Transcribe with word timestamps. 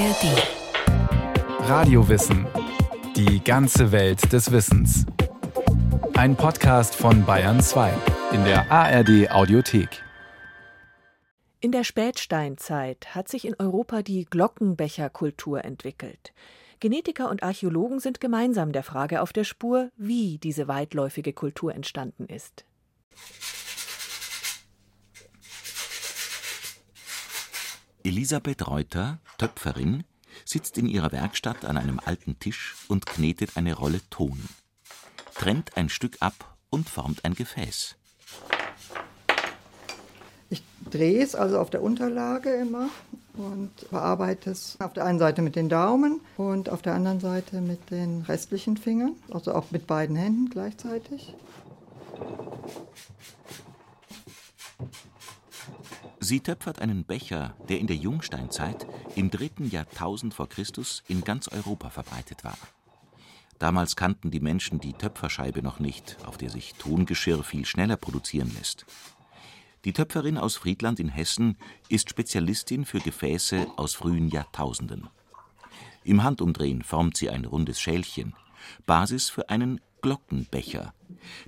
ARD. 0.00 1.68
Radiowissen. 1.68 2.46
Die 3.16 3.44
ganze 3.44 3.92
Welt 3.92 4.32
des 4.32 4.50
Wissens. 4.50 5.04
Ein 6.14 6.36
Podcast 6.36 6.94
von 6.94 7.26
Bayern 7.26 7.60
2 7.60 7.92
in 8.32 8.42
der 8.44 8.72
ARD 8.72 9.30
Audiothek. 9.30 10.02
In 11.60 11.70
der 11.70 11.84
Spätsteinzeit 11.84 13.14
hat 13.14 13.28
sich 13.28 13.44
in 13.44 13.56
Europa 13.58 14.00
die 14.00 14.24
Glockenbecherkultur 14.24 15.66
entwickelt. 15.66 16.32
Genetiker 16.78 17.28
und 17.28 17.42
Archäologen 17.42 18.00
sind 18.00 18.22
gemeinsam 18.22 18.72
der 18.72 18.84
Frage 18.84 19.20
auf 19.20 19.34
der 19.34 19.44
Spur, 19.44 19.90
wie 19.98 20.38
diese 20.38 20.66
weitläufige 20.66 21.34
Kultur 21.34 21.74
entstanden 21.74 22.24
ist. 22.24 22.64
Elisabeth 28.02 28.66
Reuter, 28.66 29.18
Töpferin, 29.36 30.04
sitzt 30.44 30.78
in 30.78 30.86
ihrer 30.86 31.12
Werkstatt 31.12 31.64
an 31.64 31.76
einem 31.76 32.00
alten 32.02 32.38
Tisch 32.38 32.76
und 32.88 33.04
knetet 33.04 33.56
eine 33.56 33.74
Rolle 33.74 34.00
Ton. 34.08 34.48
Trennt 35.34 35.76
ein 35.76 35.88
Stück 35.88 36.16
ab 36.20 36.56
und 36.70 36.88
formt 36.88 37.24
ein 37.24 37.34
Gefäß. 37.34 37.96
Ich 40.48 40.62
drehe 40.90 41.22
es 41.22 41.34
also 41.34 41.58
auf 41.58 41.68
der 41.70 41.82
Unterlage 41.82 42.50
immer 42.50 42.88
und 43.34 43.70
bearbeite 43.90 44.50
es 44.50 44.76
auf 44.80 44.94
der 44.94 45.04
einen 45.04 45.18
Seite 45.18 45.42
mit 45.42 45.54
den 45.54 45.68
Daumen 45.68 46.20
und 46.36 46.70
auf 46.70 46.82
der 46.82 46.94
anderen 46.94 47.20
Seite 47.20 47.60
mit 47.60 47.90
den 47.90 48.22
restlichen 48.22 48.76
Fingern, 48.76 49.14
also 49.30 49.54
auch 49.54 49.70
mit 49.70 49.86
beiden 49.86 50.16
Händen 50.16 50.48
gleichzeitig. 50.48 51.34
Sie 56.30 56.38
töpfert 56.38 56.80
einen 56.80 57.02
Becher, 57.02 57.56
der 57.68 57.80
in 57.80 57.88
der 57.88 57.96
Jungsteinzeit 57.96 58.86
im 59.16 59.32
dritten 59.32 59.68
Jahrtausend 59.68 60.32
vor 60.32 60.48
Christus 60.48 61.02
in 61.08 61.22
ganz 61.22 61.48
Europa 61.48 61.90
verbreitet 61.90 62.44
war. 62.44 62.56
Damals 63.58 63.96
kannten 63.96 64.30
die 64.30 64.38
Menschen 64.38 64.78
die 64.78 64.92
Töpferscheibe 64.92 65.60
noch 65.60 65.80
nicht, 65.80 66.18
auf 66.24 66.38
der 66.38 66.48
sich 66.50 66.74
Tongeschirr 66.74 67.42
viel 67.42 67.66
schneller 67.66 67.96
produzieren 67.96 68.54
lässt. 68.56 68.86
Die 69.84 69.92
Töpferin 69.92 70.38
aus 70.38 70.56
Friedland 70.56 71.00
in 71.00 71.08
Hessen 71.08 71.56
ist 71.88 72.10
Spezialistin 72.10 72.84
für 72.84 73.00
Gefäße 73.00 73.66
aus 73.74 73.94
frühen 73.94 74.28
Jahrtausenden. 74.28 75.08
Im 76.04 76.22
Handumdrehen 76.22 76.82
formt 76.82 77.16
sie 77.16 77.28
ein 77.28 77.44
rundes 77.44 77.80
Schälchen, 77.80 78.36
Basis 78.86 79.30
für 79.30 79.50
einen 79.50 79.80
Glockenbecher, 80.00 80.94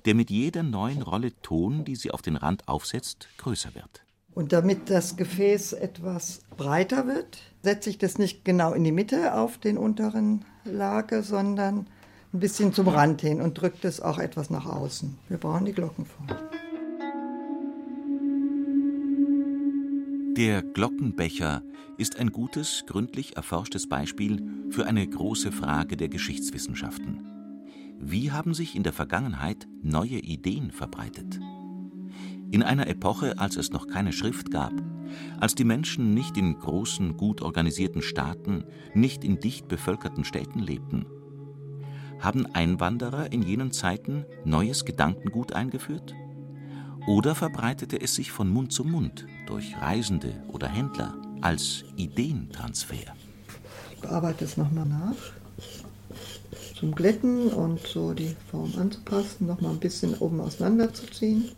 der 0.06 0.17
mit 0.17 0.28
jeder 0.28 0.64
neuen 0.64 1.02
Rolle 1.02 1.41
Ton, 1.41 1.84
die 1.84 1.94
sie 1.94 2.11
auf 2.11 2.20
den 2.20 2.34
Rand 2.34 2.67
aufsetzt, 2.67 3.28
größer 3.39 3.77
wird. 3.77 4.02
Und 4.34 4.52
damit 4.52 4.88
das 4.88 5.16
Gefäß 5.16 5.75
etwas 5.75 6.42
breiter 6.56 7.06
wird, 7.06 7.38
setze 7.62 7.91
ich 7.91 7.98
das 7.98 8.19
nicht 8.19 8.44
genau 8.44 8.72
in 8.72 8.83
die 8.83 8.92
Mitte 8.92 9.34
auf 9.34 9.58
den 9.58 9.77
unteren 9.77 10.44
Lage, 10.64 11.22
sondern 11.22 11.86
ein 12.33 12.41
bisschen 12.41 12.72
zum 12.72 12.89
Rand 12.89 13.20
hin 13.20 13.42
und 13.42 13.61
drücke 13.61 13.78
das 13.83 14.00
auch 14.00 14.19
etwas 14.19 14.48
nach 14.48 14.64
außen. 14.64 15.19
Wir 15.28 15.36
brauchen 15.36 15.66
die 15.66 15.72
Glockenform. 15.72 16.28
Der 20.36 20.62
Glockenbecher 20.62 21.62
ist 21.98 22.19
ein 22.19 22.33
gutes, 22.33 22.84
gründlich 22.86 23.36
erforschtes 23.36 23.86
Beispiel 23.86 24.42
für 24.70 24.86
eine 24.86 25.06
große 25.06 25.52
Frage 25.52 25.98
der 25.98 26.08
Geschichtswissenschaften. 26.08 27.20
Wie 28.00 28.33
haben 28.33 28.55
sich 28.55 28.74
in 28.74 28.83
der 28.83 28.94
Vergangenheit 28.94 29.69
neue 29.83 30.19
Ideen 30.19 30.70
verbreitet? 30.70 31.39
In 32.53 32.62
einer 32.62 32.86
Epoche, 32.86 33.39
als 33.39 33.56
es 33.56 33.70
noch 33.70 33.86
keine 33.86 34.12
Schrift 34.12 34.50
gab, 34.50 34.75
als 35.41 35.55
die 35.55 35.64
Menschen 35.64 36.12
nicht 36.12 36.36
in 36.36 36.58
großen, 36.58 37.17
gut 37.17 37.41
organisierten 37.41 38.03
Staaten, 38.03 38.64
nicht 38.92 39.25
in 39.25 39.41
dicht 39.41 39.69
bevölkerten 39.69 40.22
Städten 40.22 40.58
lebten, 40.58 41.06
haben 42.20 42.45
Einwanderer 42.45 43.33
in 43.33 43.40
jenen 43.40 43.73
Zeiten 43.73 44.27
neues 44.45 44.85
Gedankengut 44.85 45.55
eingeführt? 45.55 46.14
Oder 47.07 47.35
verbreitete 47.35 47.98
es 47.98 48.17
sich 48.17 48.30
von 48.30 48.51
Mund 48.51 48.70
zu 48.70 48.84
Mund 48.84 49.27
durch 49.46 49.74
Reisende 49.80 50.34
oder 50.48 50.69
Händler 50.69 51.14
als 51.40 51.84
Ideentransfer? 51.96 53.14
Ich 53.95 54.01
bearbeite 54.02 54.45
es 54.45 54.58
nochmal 54.58 54.84
nach. 54.84 55.17
Zum 56.79 56.95
Glätten 56.95 57.48
und 57.48 57.80
so 57.80 58.13
die 58.13 58.36
Form 58.51 58.74
anzupassen, 58.77 59.46
nochmal 59.46 59.73
ein 59.73 59.80
bisschen 59.80 60.14
oben 60.19 60.42
auseinanderzuziehen. 60.42 61.51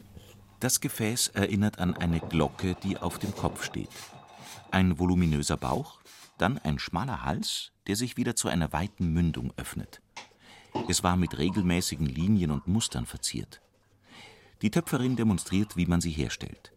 Das 0.64 0.80
Gefäß 0.80 1.28
erinnert 1.34 1.78
an 1.78 1.94
eine 1.94 2.20
Glocke, 2.20 2.74
die 2.82 2.96
auf 2.96 3.18
dem 3.18 3.36
Kopf 3.36 3.64
steht. 3.64 3.90
Ein 4.70 4.98
voluminöser 4.98 5.58
Bauch, 5.58 6.00
dann 6.38 6.56
ein 6.56 6.78
schmaler 6.78 7.22
Hals, 7.22 7.72
der 7.86 7.96
sich 7.96 8.16
wieder 8.16 8.34
zu 8.34 8.48
einer 8.48 8.72
weiten 8.72 9.12
Mündung 9.12 9.52
öffnet. 9.58 10.00
Es 10.88 11.02
war 11.02 11.18
mit 11.18 11.36
regelmäßigen 11.36 12.06
Linien 12.06 12.50
und 12.50 12.66
Mustern 12.66 13.04
verziert. 13.04 13.60
Die 14.62 14.70
Töpferin 14.70 15.16
demonstriert, 15.16 15.76
wie 15.76 15.84
man 15.84 16.00
sie 16.00 16.12
herstellt. 16.12 16.72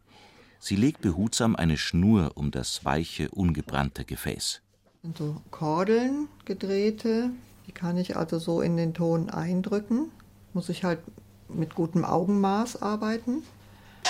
Sie 0.60 0.76
legt 0.76 1.00
behutsam 1.00 1.56
eine 1.56 1.78
Schnur 1.78 2.34
um 2.36 2.52
das 2.52 2.84
weiche, 2.84 3.30
ungebrannte 3.30 4.04
Gefäß. 4.04 4.64
Und 5.02 5.18
so 5.18 5.42
Kordeln 5.50 6.28
gedrehte, 6.44 7.30
die 7.68 7.72
kann 7.72 7.96
ich 7.96 8.18
also 8.18 8.38
so 8.38 8.60
in 8.60 8.76
den 8.76 8.94
Ton 8.94 9.30
eindrücken. 9.30 10.12
Muss 10.52 10.68
ich 10.68 10.84
halt 10.84 11.00
mit 11.48 11.74
gutem 11.74 12.04
Augenmaß 12.04 12.82
arbeiten. 12.82 13.44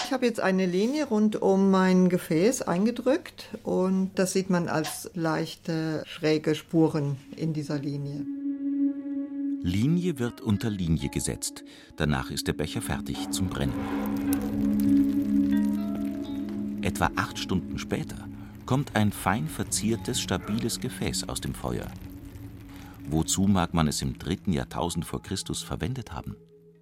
Ich 0.06 0.14
habe 0.14 0.26
jetzt 0.26 0.40
eine 0.40 0.66
Linie 0.66 1.06
rund 1.06 1.42
um 1.42 1.70
mein 1.70 2.10
Gefäß 2.10 2.62
eingedrückt 2.62 3.50
und 3.64 4.12
das 4.16 4.34
sieht 4.34 4.50
man 4.50 4.70
als 4.70 5.12
leichte 5.14 6.04
schräge 6.06 6.56
Spuren 6.56 7.18
in 7.36 7.54
dieser 7.54 7.78
Linie. 7.78 8.26
Linie 9.64 10.18
wird 10.18 10.40
unter 10.40 10.70
Linie 10.70 11.10
gesetzt. 11.10 11.66
Danach 11.98 12.32
ist 12.32 12.48
der 12.48 12.54
Becher 12.54 12.82
fertig 12.82 13.32
zum 13.32 13.48
Brennen. 13.48 13.74
Etwa 16.82 17.12
acht 17.18 17.38
Stunden 17.38 17.78
später 17.78 18.28
kommt 18.66 18.96
ein 18.96 19.12
fein 19.12 19.48
verziertes, 19.48 20.22
stabiles 20.22 20.80
Gefäß 20.80 21.28
aus 21.28 21.42
dem 21.42 21.54
Feuer. 21.54 21.88
Wozu 23.10 23.44
mag 23.44 23.74
man 23.74 23.88
es 23.88 24.02
im 24.02 24.18
dritten 24.18 24.54
Jahrtausend 24.54 25.06
vor 25.06 25.22
Christus 25.22 25.64
verwendet 25.64 26.14
haben? 26.14 26.36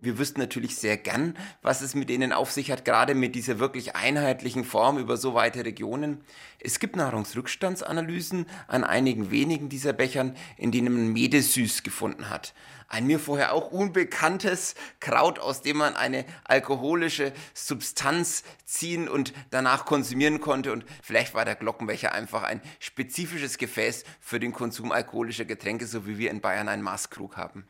Wir 0.06 0.20
wüssten 0.20 0.40
natürlich 0.40 0.76
sehr 0.76 0.98
gern, 0.98 1.36
was 1.64 1.82
es 1.82 1.96
mit 1.96 2.10
denen 2.10 2.32
auf 2.32 2.52
sich 2.52 2.70
hat, 2.70 2.86
gerade 2.86 3.16
mit 3.16 3.34
dieser 3.34 3.58
wirklich 3.58 3.96
einheitlichen 3.96 4.64
Form 4.64 5.00
über 5.00 5.18
so 5.18 5.34
weite 5.34 5.66
Regionen. 5.66 6.24
Es 6.60 6.78
gibt 6.80 6.96
Nahrungsrückstandsanalysen 6.96 8.46
an 8.68 8.84
einigen 8.84 9.32
wenigen 9.32 9.68
dieser 9.68 9.94
Bechern, 9.94 10.36
in 10.58 10.72
denen 10.72 10.94
man 10.94 11.14
Medesüß 11.14 11.82
gefunden 11.82 12.30
hat. 12.30 12.54
Ein 12.88 13.08
mir 13.08 13.20
vorher 13.20 13.54
auch 13.54 13.72
unbekanntes 13.72 14.76
Kraut, 15.00 15.40
aus 15.40 15.64
dem 15.64 15.78
man 15.78 15.96
eine 15.96 16.24
alkoholische 16.44 17.34
Substanz 17.56 18.44
ziehen 18.64 19.10
und 19.10 19.34
danach 19.50 19.86
konsumieren 19.86 20.40
konnte. 20.40 20.72
Und 20.72 20.86
vielleicht 21.02 21.34
war 21.34 21.46
der 21.46 21.56
Glockenbecher 21.56 22.12
einfach 22.12 22.44
ein 22.44 22.62
spezifisches 22.78 23.58
Gefäß 23.58 24.04
für 24.20 24.40
den 24.40 24.54
Konsum 24.54 24.92
alkoholischer 24.92 25.46
Getränke, 25.46 25.88
so 25.88 26.06
wie 26.06 26.20
wir 26.20 26.30
in 26.30 26.42
Bayern 26.42 26.70
einen 26.70 26.84
Maßkrug 26.84 27.38
haben. 27.38 27.66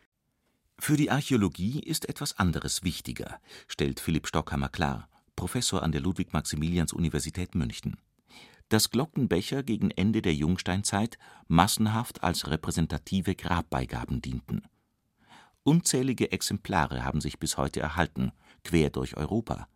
Für 0.77 0.97
die 0.97 1.09
Archäologie 1.09 1.79
ist 1.79 2.09
etwas 2.09 2.37
anderes 2.37 2.83
wichtiger, 2.83 3.39
stellt 3.67 3.99
Philipp 3.99 4.27
Stockhammer 4.27 4.69
klar, 4.69 5.09
Professor 5.35 5.81
an 5.81 5.91
der 5.91 6.01
Ludwig-Maximilians-Universität 6.01 7.55
München. 7.55 7.97
Dass 8.69 8.89
Glockenbecher 8.89 9.63
gegen 9.63 9.91
Ende 9.91 10.21
der 10.21 10.33
Jungsteinzeit 10.33 11.17
massenhaft 11.47 12.23
als 12.23 12.47
repräsentative 12.47 13.35
Grabbeigaben 13.35 14.21
dienten. 14.21 14.63
Unzählige 15.63 16.31
Exemplare 16.31 17.03
haben 17.03 17.21
sich 17.21 17.39
bis 17.39 17.57
heute 17.57 17.79
erhalten, 17.79 18.31
quer 18.63 18.89
durch 18.89 19.17
Europa. 19.17 19.67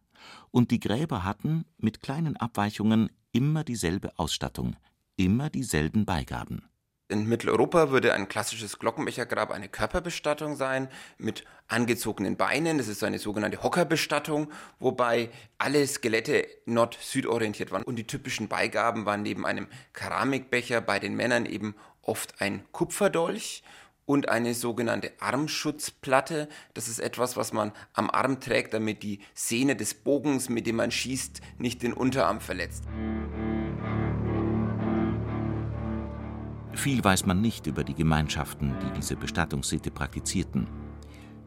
Und 0.51 0.71
die 0.71 0.79
Gräber 0.79 1.23
hatten, 1.23 1.66
mit 1.77 2.01
kleinen 2.01 2.35
Abweichungen, 2.37 3.09
immer 3.31 3.63
dieselbe 3.63 4.17
Ausstattung, 4.19 4.75
immer 5.16 5.49
dieselben 5.49 6.05
Beigaben. 6.05 6.68
In 7.11 7.26
Mitteleuropa 7.26 7.90
würde 7.90 8.14
ein 8.14 8.29
klassisches 8.29 8.78
Glockenbechergrab 8.78 9.50
eine 9.50 9.67
Körperbestattung 9.67 10.56
sein 10.56 10.90
mit 11.17 11.44
angezogenen 11.67 12.38
Beinen. 12.38 12.78
Das 12.78 12.88
ist 12.88 13.03
eine 13.03 13.17
sogenannte 13.17 13.64
Hockerbestattung, 13.64 14.52
wobei 14.78 15.32
alle 15.58 15.88
Skelette 15.88 16.47
nord-süd 16.66 17.26
orientiert 17.26 17.72
waren. 17.72 17.82
Und 17.82 17.96
die 17.96 18.06
typischen 18.06 18.47
Beigaben 18.47 19.08
waren 19.08 19.23
neben 19.23 19.47
einem 19.47 19.66
Keramikbecher 19.94 20.82
bei 20.82 21.00
den 21.00 21.16
Männern 21.16 21.47
eben 21.47 21.73
oft 22.03 22.41
ein 22.41 22.64
Kupferdolch 22.73 23.64
und 24.05 24.29
eine 24.29 24.53
sogenannte 24.53 25.12
Armschutzplatte. 25.20 26.47
Das 26.76 26.88
ist 26.88 27.00
etwas, 27.00 27.35
was 27.35 27.53
man 27.53 27.72
am 27.94 28.12
Arm 28.12 28.40
trägt, 28.40 28.76
damit 28.76 29.02
die 29.02 29.22
Sehne 29.34 29.76
des 29.76 29.96
Bogens, 29.96 30.47
mit 30.47 30.67
dem 30.67 30.76
man 30.76 30.91
schießt, 30.91 31.41
nicht 31.58 31.82
den 31.82 31.94
Unterarm 31.94 32.40
verletzt. 32.40 32.84
Viel 36.79 37.03
weiß 37.03 37.26
man 37.26 37.41
nicht 37.41 37.67
über 37.67 37.84
die 37.84 37.93
Gemeinschaften, 37.93 38.73
die 38.81 38.93
diese 38.96 39.17
Bestattungssitte 39.17 39.91
praktizierten. 39.91 40.66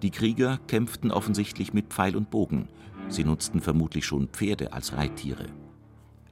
Die 0.02 0.10
Krieger 0.10 0.58
kämpften 0.66 1.10
offensichtlich 1.10 1.72
mit 1.72 1.86
Pfeil 1.86 2.16
und 2.16 2.28
Bogen. 2.28 2.68
Sie 3.08 3.24
nutzten 3.24 3.62
vermutlich 3.62 4.04
schon 4.04 4.28
Pferde 4.28 4.74
als 4.74 4.92
Reittiere. 4.92 5.46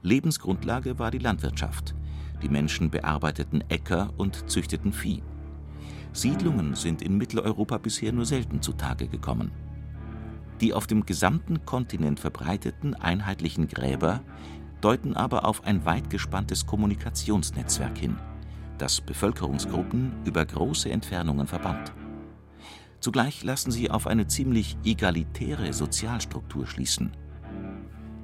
Lebensgrundlage 0.03 0.99
war 0.99 1.09
die 1.09 1.17
Landwirtschaft. 1.17 1.95
Die 2.43 2.49
Menschen 2.49 2.91
bearbeiteten 2.91 3.63
Äcker 3.69 4.13
und 4.17 4.51
züchteten 4.51 4.93
Vieh. 4.93 5.23
Siedlungen 6.13 6.75
sind 6.75 7.01
in 7.01 7.17
Mitteleuropa 7.17 7.79
bisher 7.79 8.11
nur 8.11 8.27
selten 8.27 8.61
zutage 8.61 9.07
gekommen. 9.07 9.49
Die 10.61 10.75
auf 10.75 10.85
dem 10.85 11.07
gesamten 11.07 11.65
Kontinent 11.65 12.19
verbreiteten 12.19 12.93
einheitlichen 12.93 13.67
Gräber 13.67 14.21
deuten 14.79 15.15
aber 15.15 15.45
auf 15.45 15.63
ein 15.63 15.85
weit 15.85 16.11
gespanntes 16.11 16.67
Kommunikationsnetzwerk 16.67 17.97
hin, 17.97 18.17
das 18.81 18.99
Bevölkerungsgruppen 18.99 20.11
über 20.25 20.43
große 20.43 20.89
Entfernungen 20.89 21.45
verband. 21.45 21.93
Zugleich 22.99 23.43
lassen 23.43 23.71
sie 23.71 23.91
auf 23.91 24.07
eine 24.07 24.27
ziemlich 24.27 24.77
egalitäre 24.83 25.71
Sozialstruktur 25.71 26.65
schließen. 26.65 27.11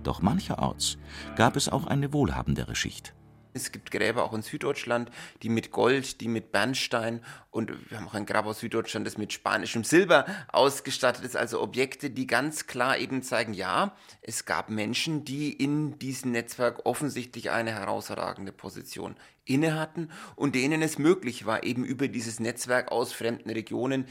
Doch 0.04 0.21
mancherorts 0.21 0.98
gab 1.36 1.56
es 1.56 1.69
auch 1.69 1.86
eine 1.86 2.12
wohlhabendere 2.13 2.75
Schicht. 2.75 3.13
Es 3.53 3.71
gibt 3.71 3.91
Gräber 3.91 4.23
auch 4.23 4.33
in 4.33 4.41
Süddeutschland, 4.41 5.11
die 5.41 5.49
mit 5.49 5.71
Gold, 5.71 6.21
die 6.21 6.27
mit 6.27 6.51
Bernstein 6.51 7.21
und 7.49 7.71
wir 7.89 7.97
haben 7.97 8.07
auch 8.07 8.13
ein 8.13 8.25
Grab 8.25 8.45
aus 8.45 8.59
Süddeutschland, 8.59 9.07
das 9.07 9.17
mit 9.17 9.33
spanischem 9.33 9.83
Silber 9.83 10.25
ausgestattet 10.49 11.25
ist. 11.25 11.35
Also 11.35 11.61
Objekte, 11.61 12.09
die 12.09 12.27
ganz 12.27 12.67
klar 12.67 12.97
eben 12.97 13.23
zeigen, 13.23 13.53
ja, 13.53 13.95
es 14.21 14.45
gab 14.45 14.69
Menschen, 14.69 15.25
die 15.25 15.51
in 15.51 15.97
diesem 15.97 16.31
Netzwerk 16.31 16.85
offensichtlich 16.85 17.49
eine 17.49 17.71
herausragende 17.71 18.51
Position 18.51 19.15
inne 19.45 19.79
hatten 19.79 20.09
und 20.35 20.55
denen 20.55 20.81
es 20.81 21.00
möglich 21.00 21.45
war, 21.45 21.63
eben 21.63 21.83
über 21.83 22.07
dieses 22.07 22.39
Netzwerk 22.39 22.91
aus 22.91 23.13
fremden 23.13 23.50
Regionen 23.50 24.05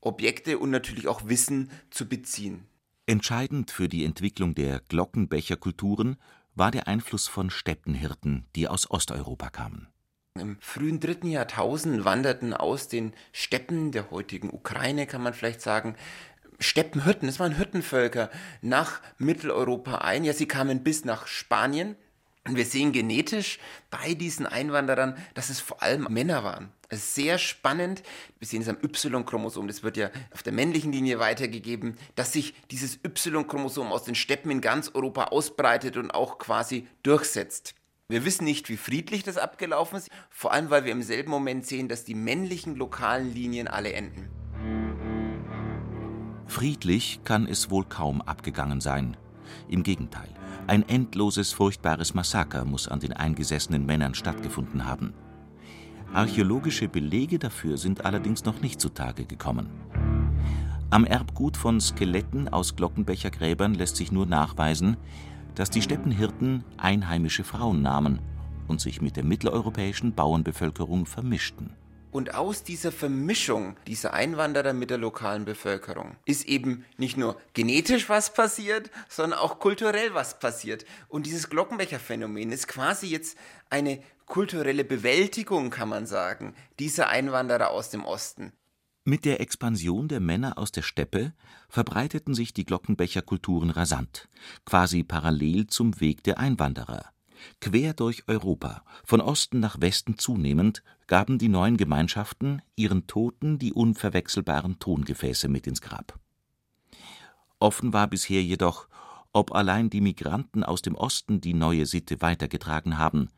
Objekte 0.00 0.58
und 0.58 0.70
natürlich 0.70 1.08
auch 1.08 1.28
Wissen 1.28 1.70
zu 1.90 2.08
beziehen. 2.08 2.66
Entscheidend 3.06 3.70
für 3.70 3.88
die 3.88 4.04
Entwicklung 4.04 4.54
der 4.54 4.80
Glockenbecherkulturen 4.88 6.16
war 6.54 6.70
der 6.70 6.88
Einfluss 6.88 7.28
von 7.28 7.50
Steppenhirten, 7.50 8.46
die 8.54 8.68
aus 8.68 8.90
Osteuropa 8.90 9.50
kamen. 9.50 9.88
Im 10.38 10.56
frühen 10.60 10.98
dritten 10.98 11.28
Jahrtausend 11.28 12.04
wanderten 12.04 12.54
aus 12.54 12.88
den 12.88 13.12
Steppen 13.32 13.92
der 13.92 14.10
heutigen 14.10 14.50
Ukraine, 14.50 15.06
kann 15.06 15.22
man 15.22 15.34
vielleicht 15.34 15.60
sagen, 15.60 15.94
Steppenhirten, 16.58 17.26
das 17.26 17.38
waren 17.40 17.56
Hirtenvölker, 17.56 18.30
nach 18.60 19.00
Mitteleuropa 19.18 19.98
ein. 19.98 20.24
Ja, 20.24 20.32
sie 20.32 20.46
kamen 20.46 20.82
bis 20.82 21.04
nach 21.04 21.26
Spanien, 21.26 21.96
und 22.44 22.56
wir 22.56 22.64
sehen 22.64 22.92
genetisch 22.92 23.58
bei 23.90 24.14
diesen 24.14 24.46
Einwanderern, 24.46 25.16
dass 25.34 25.48
es 25.48 25.60
vor 25.60 25.82
allem 25.82 26.08
Männer 26.10 26.42
waren. 26.42 26.72
Sehr 26.94 27.38
spannend. 27.38 28.02
Wir 28.38 28.46
sehen 28.46 28.60
es 28.60 28.68
am 28.68 28.76
Y-Chromosom, 28.82 29.66
das 29.66 29.82
wird 29.82 29.96
ja 29.96 30.10
auf 30.30 30.42
der 30.42 30.52
männlichen 30.52 30.92
Linie 30.92 31.18
weitergegeben, 31.18 31.96
dass 32.16 32.34
sich 32.34 32.52
dieses 32.70 32.96
Y-Chromosom 32.96 33.90
aus 33.90 34.04
den 34.04 34.14
Steppen 34.14 34.50
in 34.50 34.60
ganz 34.60 34.90
Europa 34.92 35.24
ausbreitet 35.24 35.96
und 35.96 36.10
auch 36.10 36.36
quasi 36.38 36.86
durchsetzt. 37.02 37.74
Wir 38.08 38.26
wissen 38.26 38.44
nicht, 38.44 38.68
wie 38.68 38.76
friedlich 38.76 39.22
das 39.22 39.38
abgelaufen 39.38 39.96
ist, 39.96 40.10
vor 40.28 40.52
allem 40.52 40.68
weil 40.68 40.84
wir 40.84 40.92
im 40.92 41.02
selben 41.02 41.30
Moment 41.30 41.66
sehen, 41.66 41.88
dass 41.88 42.04
die 42.04 42.14
männlichen 42.14 42.76
lokalen 42.76 43.32
Linien 43.32 43.68
alle 43.68 43.94
enden. 43.94 44.28
Friedlich 46.46 47.20
kann 47.24 47.46
es 47.46 47.70
wohl 47.70 47.86
kaum 47.86 48.20
abgegangen 48.20 48.82
sein. 48.82 49.16
Im 49.68 49.82
Gegenteil. 49.82 50.28
Ein 50.66 50.86
endloses, 50.86 51.54
furchtbares 51.54 52.12
Massaker 52.12 52.66
muss 52.66 52.86
an 52.86 53.00
den 53.00 53.14
eingesessenen 53.14 53.86
Männern 53.86 54.14
stattgefunden 54.14 54.84
haben. 54.84 55.14
Archäologische 56.14 56.88
Belege 56.88 57.38
dafür 57.38 57.78
sind 57.78 58.04
allerdings 58.04 58.44
noch 58.44 58.60
nicht 58.60 58.82
zutage 58.82 59.24
gekommen. 59.24 59.70
Am 60.90 61.06
Erbgut 61.06 61.56
von 61.56 61.80
Skeletten 61.80 62.48
aus 62.50 62.76
Glockenbechergräbern 62.76 63.72
lässt 63.72 63.96
sich 63.96 64.12
nur 64.12 64.26
nachweisen, 64.26 64.98
dass 65.54 65.70
die 65.70 65.80
Steppenhirten 65.80 66.64
einheimische 66.76 67.44
Frauen 67.44 67.80
nahmen 67.80 68.20
und 68.68 68.78
sich 68.78 69.00
mit 69.00 69.16
der 69.16 69.24
mitteleuropäischen 69.24 70.14
Bauernbevölkerung 70.14 71.06
vermischten. 71.06 71.70
Und 72.10 72.34
aus 72.34 72.62
dieser 72.62 72.92
Vermischung 72.92 73.74
dieser 73.86 74.12
Einwanderer 74.12 74.74
mit 74.74 74.90
der 74.90 74.98
lokalen 74.98 75.46
Bevölkerung 75.46 76.16
ist 76.26 76.44
eben 76.44 76.84
nicht 76.98 77.16
nur 77.16 77.40
genetisch 77.54 78.10
was 78.10 78.34
passiert, 78.34 78.90
sondern 79.08 79.38
auch 79.38 79.58
kulturell 79.58 80.12
was 80.12 80.38
passiert. 80.38 80.84
Und 81.08 81.24
dieses 81.24 81.48
Glockenbecher-Phänomen 81.48 82.52
ist 82.52 82.68
quasi 82.68 83.06
jetzt 83.06 83.38
eine 83.70 84.02
kulturelle 84.32 84.82
Bewältigung, 84.82 85.68
kann 85.68 85.90
man 85.90 86.06
sagen, 86.06 86.54
dieser 86.78 87.10
Einwanderer 87.10 87.68
aus 87.68 87.90
dem 87.90 88.02
Osten. 88.06 88.54
Mit 89.04 89.26
der 89.26 89.42
Expansion 89.42 90.08
der 90.08 90.20
Männer 90.20 90.56
aus 90.56 90.72
der 90.72 90.80
Steppe 90.80 91.34
verbreiteten 91.68 92.32
sich 92.32 92.54
die 92.54 92.64
Glockenbecherkulturen 92.64 93.68
rasant, 93.68 94.30
quasi 94.64 95.04
parallel 95.04 95.66
zum 95.66 96.00
Weg 96.00 96.24
der 96.24 96.38
Einwanderer. 96.38 97.10
Quer 97.60 97.92
durch 97.92 98.26
Europa, 98.26 98.82
von 99.04 99.20
Osten 99.20 99.60
nach 99.60 99.82
Westen 99.82 100.16
zunehmend, 100.16 100.82
gaben 101.08 101.36
die 101.36 101.50
neuen 101.50 101.76
Gemeinschaften 101.76 102.62
ihren 102.74 103.06
Toten 103.06 103.58
die 103.58 103.74
unverwechselbaren 103.74 104.78
Tongefäße 104.78 105.48
mit 105.48 105.66
ins 105.66 105.82
Grab. 105.82 106.18
Offen 107.58 107.92
war 107.92 108.06
bisher 108.06 108.42
jedoch, 108.42 108.88
ob 109.34 109.54
allein 109.54 109.90
die 109.90 110.00
Migranten 110.00 110.64
aus 110.64 110.80
dem 110.80 110.94
Osten 110.94 111.42
die 111.42 111.52
neue 111.52 111.84
Sitte 111.84 112.22
weitergetragen 112.22 112.96
haben 112.96 113.28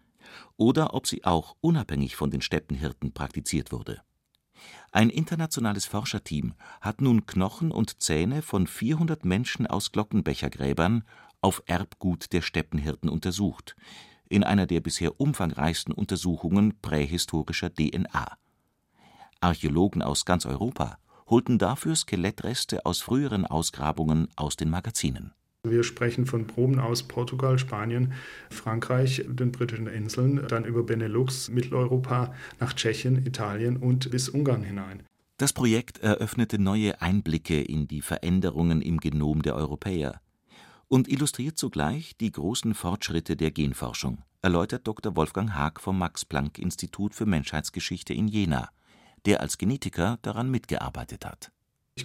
oder 0.57 0.95
ob 0.95 1.07
sie 1.07 1.25
auch 1.25 1.57
unabhängig 1.61 2.17
von 2.17 2.31
den 2.31 2.41
Steppenhirten 2.41 3.13
praktiziert 3.13 3.73
wurde. 3.73 4.03
Ein 4.93 5.11
internationales 5.11 5.87
Forscherteam 5.87 6.55
hat 6.81 7.01
nun 7.01 7.27
Knochen 7.27 7.71
und 7.73 8.03
Zähne 8.03 8.43
von 8.43 8.67
400 8.67 9.25
Menschen 9.25 9.67
aus 9.67 9.93
Glockenbechergräbern 9.93 11.05
auf 11.41 11.63
Erbgut 11.67 12.33
der 12.33 12.43
Steppenhirten 12.43 13.09
untersucht, 13.09 13.77
in 14.29 14.45
einer 14.45 14.67
der 14.67 14.81
bisher 14.81 15.21
umfangreichsten 15.21 15.93
Untersuchungen 15.93 16.81
prähistorischer 16.81 17.75
DNA. 17.75 18.39
Archäologen 19.41 20.03
aus 20.03 20.25
ganz 20.25 20.47
Europa 20.47 20.99
holten 21.27 21.59
dafür 21.59 21.97
Skelettreste 21.97 22.87
aus 22.87 23.01
früheren 23.01 23.45
Ausgrabungen 23.47 24.29
aus 24.37 24.57
den 24.57 24.71
Magazinen. 24.71 25.35
Wir 25.67 25.83
sprechen 25.83 26.27
von 26.27 26.47
Proben 26.47 26.79
aus 26.79 27.03
Portugal, 27.05 27.59
Spanien, 27.59 28.13
Frankreich, 28.51 29.25
den 29.27 29.51
britischen 29.51 29.87
Inseln, 29.87 30.47
dann 30.47 30.67
über 30.67 30.83
Benelux, 30.83 31.49
Mitteleuropa, 31.49 32.35
nach 32.61 32.75
Tschechien, 32.75 33.25
Italien 33.27 33.79
und 33.79 34.11
bis 34.11 34.29
Ungarn 34.29 34.63
hinein. 34.63 35.05
Das 35.39 35.55
Projekt 35.55 36.01
eröffnete 36.01 36.59
neue 36.59 37.01
Einblicke 37.01 37.63
in 37.63 37.89
die 37.89 38.03
Veränderungen 38.03 38.83
im 38.83 39.01
Genom 39.01 39.41
der 39.41 39.57
Europäer 39.57 40.21
und 40.89 41.09
illustriert 41.09 41.57
zugleich 41.57 42.15
die 42.19 42.31
großen 42.31 42.75
Fortschritte 42.75 43.35
der 43.35 43.51
Genforschung, 43.51 44.19
erläutert 44.43 44.87
Dr. 44.87 45.17
Wolfgang 45.17 45.55
Haag 45.55 45.81
vom 45.81 45.99
Max-Planck-Institut 45.99 47.15
für 47.15 47.25
Menschheitsgeschichte 47.25 48.13
in 48.13 48.29
Jena, 48.29 48.69
der 49.25 49.41
als 49.41 49.57
Genetiker 49.57 50.19
daran 50.21 50.51
mitgearbeitet 50.51 51.25
hat 51.25 51.51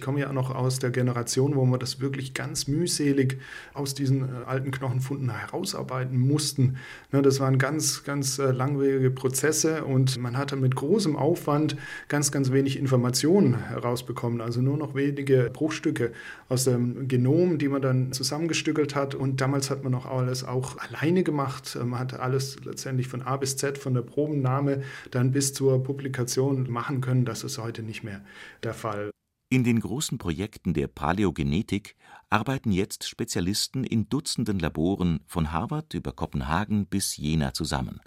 komme 0.00 0.20
ja 0.20 0.32
noch 0.32 0.54
aus 0.54 0.78
der 0.78 0.90
Generation, 0.90 1.56
wo 1.56 1.66
wir 1.66 1.76
das 1.76 2.00
wirklich 2.00 2.32
ganz 2.32 2.68
mühselig 2.68 3.38
aus 3.74 3.92
diesen 3.92 4.22
äh, 4.22 4.44
alten 4.46 4.70
Knochenfunden 4.70 5.30
herausarbeiten 5.30 6.18
mussten. 6.18 6.76
Ne, 7.12 7.20
das 7.20 7.38
waren 7.38 7.58
ganz, 7.58 8.02
ganz 8.04 8.38
äh, 8.38 8.52
langwierige 8.52 9.10
Prozesse 9.10 9.84
und 9.84 10.16
man 10.16 10.38
hatte 10.38 10.56
mit 10.56 10.74
großem 10.74 11.16
Aufwand 11.16 11.76
ganz, 12.08 12.32
ganz 12.32 12.50
wenig 12.50 12.78
Informationen 12.78 13.58
herausbekommen. 13.68 14.40
Also 14.40 14.62
nur 14.62 14.78
noch 14.78 14.94
wenige 14.94 15.50
Bruchstücke 15.52 16.12
aus 16.48 16.64
dem 16.64 17.06
Genom, 17.08 17.58
die 17.58 17.68
man 17.68 17.82
dann 17.82 18.12
zusammengestückelt 18.12 18.94
hat. 18.94 19.14
Und 19.14 19.42
damals 19.42 19.70
hat 19.70 19.82
man 19.82 19.92
noch 19.92 20.06
alles 20.06 20.44
auch 20.44 20.78
alleine 20.78 21.24
gemacht. 21.24 21.76
Man 21.84 21.98
hat 21.98 22.18
alles 22.18 22.56
letztendlich 22.64 23.08
von 23.08 23.20
A 23.20 23.36
bis 23.36 23.58
Z, 23.58 23.76
von 23.76 23.92
der 23.92 24.02
Probennahme 24.02 24.82
dann 25.10 25.32
bis 25.32 25.52
zur 25.52 25.82
Publikation 25.82 26.70
machen 26.70 27.02
können. 27.02 27.26
Das 27.26 27.44
ist 27.44 27.58
heute 27.58 27.82
nicht 27.82 28.02
mehr 28.02 28.22
der 28.62 28.72
Fall. 28.72 29.10
In 29.52 29.64
den 29.64 29.80
großen 29.80 30.16
Projekten 30.16 30.74
der 30.74 30.86
Paläogenetik 30.86 31.96
arbeiten 32.28 32.70
jetzt 32.70 33.08
Spezialisten 33.08 33.82
in 33.82 34.08
Dutzenden 34.08 34.60
Laboren 34.60 35.18
von 35.26 35.50
Harvard 35.50 35.92
über 35.92 36.12
Kopenhagen 36.12 36.86
bis 36.86 37.16
Jena 37.16 37.52
zusammen. 37.52 38.00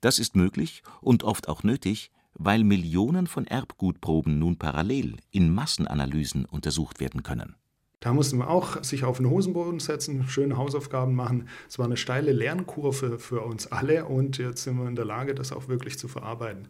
Das 0.00 0.18
ist 0.18 0.34
möglich 0.34 0.82
und 1.00 1.22
oft 1.22 1.48
auch 1.48 1.62
nötig, 1.62 2.10
weil 2.34 2.64
Millionen 2.64 3.28
von 3.28 3.46
Erbgutproben 3.46 4.40
nun 4.40 4.58
parallel 4.58 5.18
in 5.30 5.54
Massenanalysen 5.54 6.46
untersucht 6.46 6.98
werden 6.98 7.22
können. 7.22 7.54
Da 8.00 8.12
mussten 8.12 8.38
wir 8.38 8.50
auch 8.50 8.82
sich 8.82 9.04
auf 9.04 9.18
den 9.18 9.30
Hosenboden 9.30 9.78
setzen, 9.78 10.26
schöne 10.26 10.56
Hausaufgaben 10.56 11.14
machen. 11.14 11.48
Es 11.68 11.78
war 11.78 11.86
eine 11.86 11.96
steile 11.96 12.32
Lernkurve 12.32 13.20
für 13.20 13.42
uns 13.42 13.68
alle 13.68 14.04
und 14.06 14.38
jetzt 14.38 14.64
sind 14.64 14.78
wir 14.78 14.88
in 14.88 14.96
der 14.96 15.04
Lage, 15.04 15.36
das 15.36 15.52
auch 15.52 15.68
wirklich 15.68 15.96
zu 15.96 16.08
verarbeiten. 16.08 16.66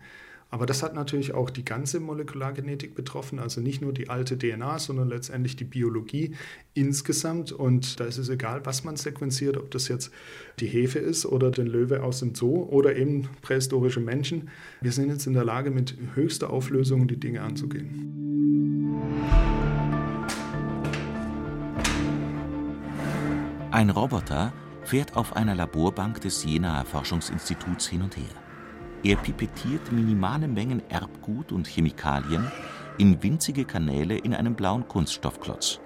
Aber 0.51 0.67
das 0.67 0.83
hat 0.83 0.95
natürlich 0.95 1.33
auch 1.33 1.49
die 1.49 1.65
ganze 1.65 2.01
Molekulargenetik 2.01 2.95
betroffen, 2.97 3.39
also 3.39 3.61
nicht 3.61 3.81
nur 3.81 3.93
die 3.93 4.09
alte 4.09 4.37
DNA, 4.37 4.81
sondern 4.81 5.09
letztendlich 5.09 5.55
die 5.55 5.65
Biologie 5.65 6.35
insgesamt. 6.75 7.53
Und 7.53 8.01
da 8.01 8.05
ist 8.05 8.19
es 8.19 8.29
egal, 8.29 8.67
was 8.67 8.83
man 8.83 8.97
sequenziert, 8.97 9.57
ob 9.57 9.71
das 9.71 9.87
jetzt 9.87 10.11
die 10.59 10.67
Hefe 10.67 10.99
ist 10.99 11.25
oder 11.25 11.53
den 11.53 11.69
Löwe 11.69 12.03
aus 12.03 12.19
dem 12.19 12.35
Zoo 12.35 12.65
oder 12.65 12.97
eben 12.97 13.29
prähistorische 13.43 14.01
Menschen. 14.01 14.51
Wir 14.81 14.91
sind 14.91 15.09
jetzt 15.09 15.27
in 15.27 15.35
der 15.35 15.45
Lage, 15.45 15.71
mit 15.71 15.97
höchster 16.15 16.51
Auflösung 16.51 17.07
die 17.07 17.21
Dinge 17.21 17.43
anzugehen. 17.43 18.17
Ein 23.71 23.91
Roboter 23.91 24.53
fährt 24.83 25.15
auf 25.15 25.37
einer 25.37 25.55
Laborbank 25.55 26.21
des 26.23 26.45
Jenaer 26.45 26.85
Forschungsinstituts 26.85 27.87
hin 27.87 28.03
und 28.03 28.17
her. 28.17 28.40
Er 29.03 29.17
pipettiert 29.17 29.93
minimale 29.93 30.47
Mengen 30.47 30.83
Erbgut 30.91 31.53
und 31.53 31.67
Chemikalien 31.67 32.51
in 32.99 33.23
winzige 33.23 33.65
Kanäle 33.65 34.19
in 34.19 34.35
einem 34.35 34.55
blauen 34.55 34.87
Kunststoffklotz. 34.89 35.81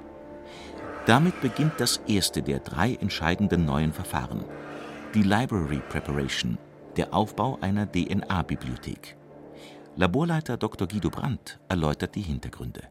Damit 1.07 1.41
beginnt 1.41 1.75
das 1.79 1.99
erste 2.09 2.43
der 2.43 2.59
drei 2.59 2.95
entscheidenden 2.95 3.65
neuen 3.65 3.93
Verfahren, 3.93 4.45
die 5.15 5.23
Library 5.23 5.81
Preparation, 5.89 6.59
der 6.97 7.15
Aufbau 7.15 7.59
einer 7.61 7.87
DNA-Bibliothek. 7.87 9.17
Laborleiter 9.95 10.57
Dr. 10.57 10.89
Guido 10.89 11.11
Brandt 11.11 11.61
erläutert 11.69 12.17
die 12.17 12.23
Hintergründe. 12.23 12.83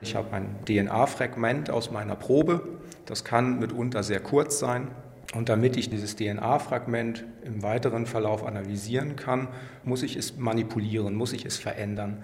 Ich 0.00 0.16
habe 0.16 0.32
ein 0.32 0.56
DNA-Fragment 0.64 1.70
aus 1.70 1.92
meiner 1.92 2.16
Probe. 2.16 2.80
Das 3.06 3.24
kann 3.24 3.60
mitunter 3.60 4.02
sehr 4.02 4.20
kurz 4.20 4.58
sein. 4.58 4.90
Und 5.34 5.50
damit 5.50 5.76
ich 5.76 5.90
dieses 5.90 6.16
DNA-Fragment 6.16 7.24
im 7.44 7.62
weiteren 7.62 8.06
Verlauf 8.06 8.44
analysieren 8.44 9.16
kann, 9.16 9.48
muss 9.84 10.02
ich 10.02 10.16
es 10.16 10.38
manipulieren, 10.38 11.14
muss 11.14 11.34
ich 11.34 11.44
es 11.44 11.58
verändern. 11.58 12.22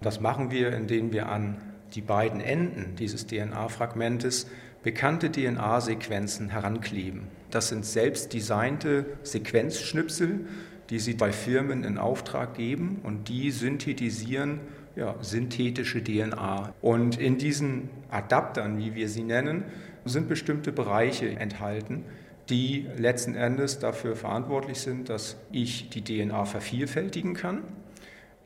Das 0.00 0.20
machen 0.20 0.50
wir, 0.50 0.72
indem 0.72 1.12
wir 1.12 1.28
an 1.28 1.58
die 1.94 2.00
beiden 2.00 2.40
Enden 2.40 2.96
dieses 2.96 3.26
DNA-Fragmentes 3.26 4.46
bekannte 4.82 5.30
DNA-Sequenzen 5.30 6.48
herankleben. 6.48 7.24
Das 7.50 7.68
sind 7.68 7.84
selbst 7.84 8.32
designte 8.32 9.04
Sequenzschnipsel, 9.22 10.46
die 10.90 10.98
sie 10.98 11.14
bei 11.14 11.32
Firmen 11.32 11.84
in 11.84 11.98
Auftrag 11.98 12.54
geben 12.54 13.00
und 13.02 13.28
die 13.28 13.50
synthetisieren 13.50 14.60
ja, 14.94 15.14
synthetische 15.20 16.02
DNA. 16.02 16.72
Und 16.80 17.18
in 17.18 17.36
diesen 17.36 17.90
Adaptern, 18.10 18.78
wie 18.78 18.94
wir 18.94 19.08
sie 19.08 19.22
nennen, 19.22 19.64
sind 20.04 20.28
bestimmte 20.28 20.72
Bereiche 20.72 21.28
enthalten, 21.28 22.04
die 22.48 22.86
letzten 22.96 23.34
Endes 23.34 23.78
dafür 23.78 24.16
verantwortlich 24.16 24.80
sind, 24.80 25.08
dass 25.08 25.36
ich 25.50 25.90
die 25.90 26.02
DNA 26.02 26.44
vervielfältigen 26.44 27.34
kann, 27.34 27.62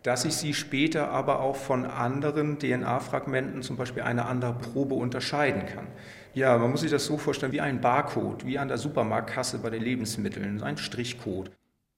dass 0.02 0.24
ich 0.24 0.34
sie 0.34 0.54
später 0.54 1.10
aber 1.10 1.40
auch 1.40 1.56
von 1.56 1.84
anderen 1.84 2.58
DNA-Fragmenten, 2.58 3.62
zum 3.62 3.76
Beispiel 3.76 4.02
einer 4.02 4.26
anderen 4.26 4.58
Probe, 4.58 4.94
unterscheiden 4.94 5.66
kann. 5.66 5.88
Ja, 6.32 6.56
man 6.56 6.70
muss 6.70 6.80
sich 6.80 6.90
das 6.90 7.04
so 7.04 7.18
vorstellen 7.18 7.52
wie 7.52 7.60
ein 7.60 7.80
Barcode, 7.80 8.46
wie 8.46 8.58
an 8.58 8.68
der 8.68 8.78
Supermarktkasse 8.78 9.58
bei 9.58 9.68
den 9.68 9.82
Lebensmitteln, 9.82 10.62
ein 10.62 10.78
Strichcode. 10.78 11.50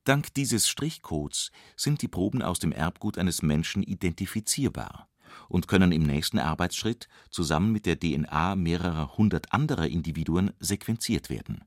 Dank 0.04 0.34
dieses 0.34 0.68
Strichcodes 0.68 1.52
sind 1.76 2.02
die 2.02 2.08
Proben 2.08 2.42
aus 2.42 2.58
dem 2.58 2.72
Erbgut 2.72 3.18
eines 3.18 3.42
Menschen 3.42 3.84
identifizierbar 3.84 5.08
und 5.48 5.68
können 5.68 5.92
im 5.92 6.02
nächsten 6.02 6.40
Arbeitsschritt 6.40 7.08
zusammen 7.30 7.70
mit 7.70 7.86
der 7.86 8.00
DNA 8.00 8.56
mehrerer 8.56 9.16
hundert 9.16 9.52
anderer 9.52 9.86
Individuen 9.86 10.50
sequenziert 10.58 11.30
werden. 11.30 11.64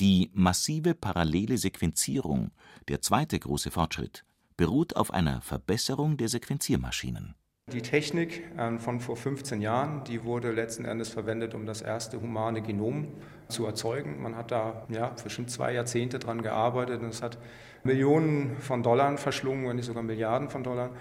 Die 0.00 0.30
massive 0.32 0.94
parallele 0.94 1.58
Sequenzierung, 1.58 2.52
der 2.88 3.02
zweite 3.02 3.38
große 3.38 3.70
Fortschritt, 3.70 4.24
beruht 4.56 4.96
auf 4.96 5.12
einer 5.12 5.42
Verbesserung 5.42 6.16
der 6.16 6.28
Sequenziermaschinen. 6.28 7.34
Die 7.70 7.82
Technik 7.82 8.44
ähm, 8.56 8.78
von 8.78 9.00
vor 9.00 9.16
15 9.16 9.60
Jahren, 9.60 10.02
die 10.04 10.24
wurde 10.24 10.52
letzten 10.52 10.86
Endes 10.86 11.10
verwendet, 11.10 11.54
um 11.54 11.66
das 11.66 11.82
erste 11.82 12.18
humane 12.18 12.62
Genom 12.62 13.08
zu 13.48 13.66
erzeugen. 13.66 14.22
Man 14.22 14.36
hat 14.36 14.50
da 14.52 14.86
ja, 14.88 15.14
bestimmt 15.22 15.50
zwei 15.50 15.74
Jahrzehnte 15.74 16.18
dran 16.18 16.40
gearbeitet 16.40 17.02
und 17.02 17.10
es 17.10 17.20
hat 17.20 17.36
Millionen 17.84 18.56
von 18.56 18.82
Dollar 18.82 19.18
verschlungen, 19.18 19.68
wenn 19.68 19.76
nicht 19.76 19.84
sogar 19.84 20.02
Milliarden 20.02 20.48
von 20.48 20.64
Dollar. 20.64 20.92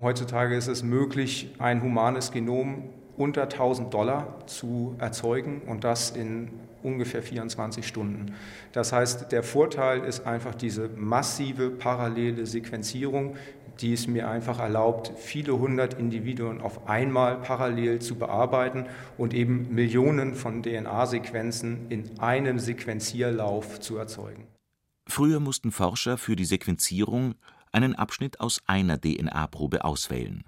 Heutzutage 0.00 0.56
ist 0.56 0.68
es 0.68 0.82
möglich, 0.82 1.54
ein 1.58 1.82
humanes 1.82 2.30
Genom 2.30 2.94
unter 3.18 3.42
1000 3.42 3.92
Dollar 3.92 4.46
zu 4.46 4.96
erzeugen 4.98 5.60
und 5.66 5.84
das 5.84 6.10
in 6.10 6.48
ungefähr 6.88 7.22
24 7.22 7.86
Stunden. 7.86 8.34
Das 8.72 8.92
heißt, 8.92 9.30
der 9.30 9.42
Vorteil 9.42 10.04
ist 10.04 10.26
einfach 10.26 10.54
diese 10.54 10.88
massive 10.88 11.70
parallele 11.70 12.46
Sequenzierung, 12.46 13.36
die 13.80 13.92
es 13.92 14.08
mir 14.08 14.28
einfach 14.28 14.58
erlaubt, 14.58 15.12
viele 15.16 15.56
hundert 15.58 15.94
Individuen 15.94 16.60
auf 16.60 16.88
einmal 16.88 17.36
parallel 17.40 18.00
zu 18.00 18.16
bearbeiten 18.16 18.86
und 19.16 19.34
eben 19.34 19.72
Millionen 19.74 20.34
von 20.34 20.62
DNA-Sequenzen 20.62 21.86
in 21.88 22.18
einem 22.18 22.58
Sequenzierlauf 22.58 23.78
zu 23.80 23.96
erzeugen. 23.96 24.46
Früher 25.06 25.40
mussten 25.40 25.70
Forscher 25.70 26.18
für 26.18 26.36
die 26.36 26.44
Sequenzierung 26.44 27.34
einen 27.72 27.94
Abschnitt 27.94 28.40
aus 28.40 28.60
einer 28.66 29.00
DNA-Probe 29.00 29.84
auswählen. 29.84 30.44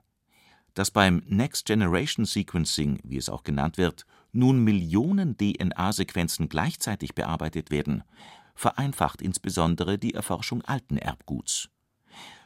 Dass 0.75 0.91
beim 0.91 1.23
Next 1.27 1.67
Generation 1.67 2.25
Sequencing, 2.25 3.01
wie 3.03 3.17
es 3.17 3.29
auch 3.29 3.43
genannt 3.43 3.77
wird, 3.79 4.07
nun 4.33 4.63
Millionen 4.63 5.37
DNA-Sequenzen 5.37 6.49
gleichzeitig 6.49 7.15
bearbeitet 7.15 7.71
werden, 7.71 8.05
vereinfacht 8.55 9.23
insbesondere 9.23 9.99
die 9.99 10.15
Erforschung 10.15 10.63
alten 10.63 10.97
Erbguts. 10.97 11.69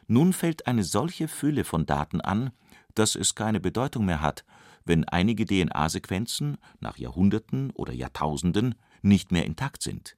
Nun 0.07 0.33
fällt 0.33 0.67
eine 0.67 0.83
solche 0.83 1.27
Fülle 1.27 1.63
von 1.63 1.85
Daten 1.85 2.21
an, 2.21 2.51
dass 2.93 3.15
es 3.15 3.35
keine 3.35 3.59
Bedeutung 3.59 4.05
mehr 4.05 4.21
hat, 4.21 4.45
wenn 4.85 5.03
einige 5.03 5.45
DNA-Sequenzen 5.45 6.57
nach 6.79 6.97
Jahrhunderten 6.97 7.71
oder 7.71 7.93
Jahrtausenden 7.93 8.75
nicht 9.01 9.31
mehr 9.31 9.45
intakt 9.45 9.81
sind. 9.81 10.15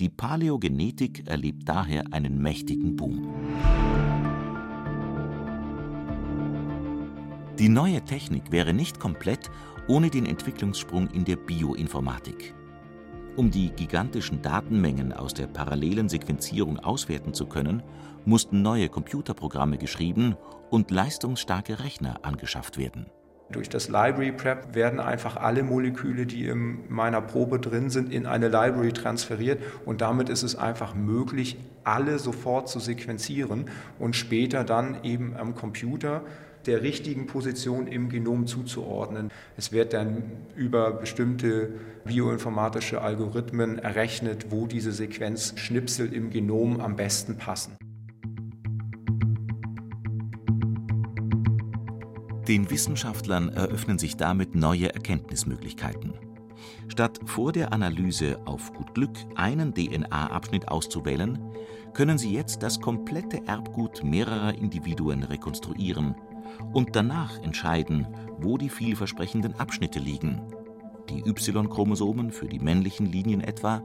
Die 0.00 0.08
Paläogenetik 0.08 1.28
erlebt 1.28 1.68
daher 1.68 2.12
einen 2.12 2.38
mächtigen 2.38 2.96
Boom. 2.96 4.33
Die 7.58 7.68
neue 7.68 8.02
Technik 8.02 8.50
wäre 8.50 8.74
nicht 8.74 8.98
komplett 8.98 9.48
ohne 9.86 10.10
den 10.10 10.26
Entwicklungssprung 10.26 11.08
in 11.10 11.24
der 11.24 11.36
Bioinformatik. 11.36 12.52
Um 13.36 13.52
die 13.52 13.70
gigantischen 13.70 14.42
Datenmengen 14.42 15.12
aus 15.12 15.34
der 15.34 15.46
parallelen 15.46 16.08
Sequenzierung 16.08 16.80
auswerten 16.80 17.32
zu 17.32 17.46
können, 17.46 17.84
mussten 18.24 18.62
neue 18.62 18.88
Computerprogramme 18.88 19.78
geschrieben 19.78 20.36
und 20.70 20.90
leistungsstarke 20.90 21.78
Rechner 21.78 22.18
angeschafft 22.22 22.76
werden. 22.76 23.06
Durch 23.52 23.68
das 23.68 23.88
Library 23.88 24.32
Prep 24.32 24.74
werden 24.74 24.98
einfach 24.98 25.36
alle 25.36 25.62
Moleküle, 25.62 26.26
die 26.26 26.46
in 26.46 26.92
meiner 26.92 27.20
Probe 27.20 27.60
drin 27.60 27.88
sind, 27.88 28.12
in 28.12 28.26
eine 28.26 28.48
Library 28.48 28.92
transferiert 28.92 29.62
und 29.84 30.00
damit 30.00 30.28
ist 30.28 30.42
es 30.42 30.56
einfach 30.56 30.94
möglich, 30.96 31.56
alle 31.84 32.18
sofort 32.18 32.68
zu 32.68 32.80
sequenzieren 32.80 33.66
und 34.00 34.16
später 34.16 34.64
dann 34.64 35.04
eben 35.04 35.36
am 35.36 35.54
Computer 35.54 36.22
der 36.66 36.82
richtigen 36.82 37.26
Position 37.26 37.86
im 37.86 38.08
Genom 38.08 38.46
zuzuordnen. 38.46 39.30
Es 39.56 39.72
wird 39.72 39.92
dann 39.92 40.22
über 40.56 40.92
bestimmte 40.92 41.74
bioinformatische 42.04 43.00
Algorithmen 43.00 43.78
errechnet, 43.78 44.46
wo 44.50 44.66
diese 44.66 44.92
Sequenzschnipsel 44.92 46.12
im 46.12 46.30
Genom 46.30 46.80
am 46.80 46.96
besten 46.96 47.36
passen. 47.36 47.76
Den 52.48 52.70
Wissenschaftlern 52.70 53.48
eröffnen 53.48 53.98
sich 53.98 54.16
damit 54.18 54.54
neue 54.54 54.92
Erkenntnismöglichkeiten. 54.92 56.12
Statt 56.88 57.20
vor 57.24 57.52
der 57.52 57.72
Analyse 57.72 58.38
auf 58.44 58.72
gut 58.72 58.94
Glück 58.94 59.16
einen 59.34 59.74
DNA-Abschnitt 59.74 60.68
auszuwählen, 60.68 61.38
können 61.92 62.18
sie 62.18 62.32
jetzt 62.32 62.62
das 62.62 62.80
komplette 62.80 63.46
Erbgut 63.46 64.02
mehrerer 64.04 64.54
Individuen 64.54 65.22
rekonstruieren 65.22 66.14
und 66.72 66.94
danach 66.96 67.40
entscheiden, 67.42 68.06
wo 68.38 68.58
die 68.58 68.68
vielversprechenden 68.68 69.54
Abschnitte 69.54 69.98
liegen. 69.98 70.42
Die 71.08 71.20
Y-Chromosomen 71.20 72.30
für 72.30 72.46
die 72.46 72.58
männlichen 72.58 73.06
Linien 73.06 73.40
etwa, 73.40 73.82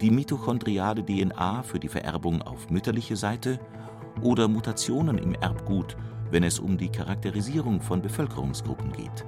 die 0.00 0.10
mitochondriale 0.10 1.04
DNA 1.04 1.62
für 1.62 1.78
die 1.78 1.88
Vererbung 1.88 2.42
auf 2.42 2.70
mütterliche 2.70 3.16
Seite 3.16 3.60
oder 4.22 4.48
Mutationen 4.48 5.18
im 5.18 5.34
Erbgut 5.34 5.96
wenn 6.30 6.44
es 6.44 6.58
um 6.58 6.78
die 6.78 6.88
Charakterisierung 6.88 7.80
von 7.80 8.02
Bevölkerungsgruppen 8.02 8.92
geht. 8.92 9.24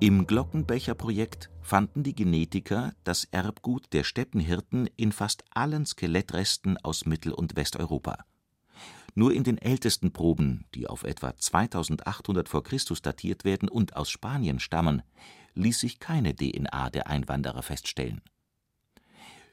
Im 0.00 0.26
Glockenbecher-Projekt 0.26 1.50
fanden 1.60 2.04
die 2.04 2.14
Genetiker 2.14 2.92
das 3.02 3.24
Erbgut 3.32 3.92
der 3.92 4.04
Steppenhirten 4.04 4.88
in 4.96 5.10
fast 5.10 5.44
allen 5.50 5.86
Skelettresten 5.86 6.76
aus 6.78 7.04
Mittel- 7.04 7.32
und 7.32 7.56
Westeuropa. 7.56 8.24
Nur 9.14 9.32
in 9.32 9.42
den 9.42 9.58
ältesten 9.58 10.12
Proben, 10.12 10.66
die 10.74 10.86
auf 10.86 11.02
etwa 11.02 11.36
2800 11.36 12.48
v. 12.48 12.60
Chr. 12.62 12.78
datiert 13.02 13.44
werden 13.44 13.68
und 13.68 13.96
aus 13.96 14.08
Spanien 14.08 14.60
stammen, 14.60 15.02
ließ 15.54 15.80
sich 15.80 15.98
keine 15.98 16.36
DNA 16.36 16.90
der 16.90 17.08
Einwanderer 17.08 17.62
feststellen. 17.62 18.20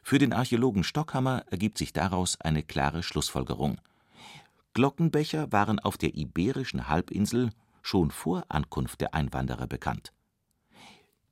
Für 0.03 0.19
den 0.19 0.31
Archäologen 0.31 0.83
Stockhammer 0.83 1.43
ergibt 1.49 1.79
sich 1.79 1.91
daraus 1.91 2.39
eine 2.39 2.61
klare 2.61 3.01
Schlussfolgerung 3.01 3.79
Glockenbecher 4.75 5.53
waren 5.53 5.79
auf 5.79 5.97
der 5.97 6.15
Iberischen 6.15 6.89
Halbinsel 6.89 7.51
schon 7.81 8.11
vor 8.11 8.43
Ankunft 8.49 8.99
der 8.99 9.13
Einwanderer 9.13 9.67
bekannt. 9.67 10.11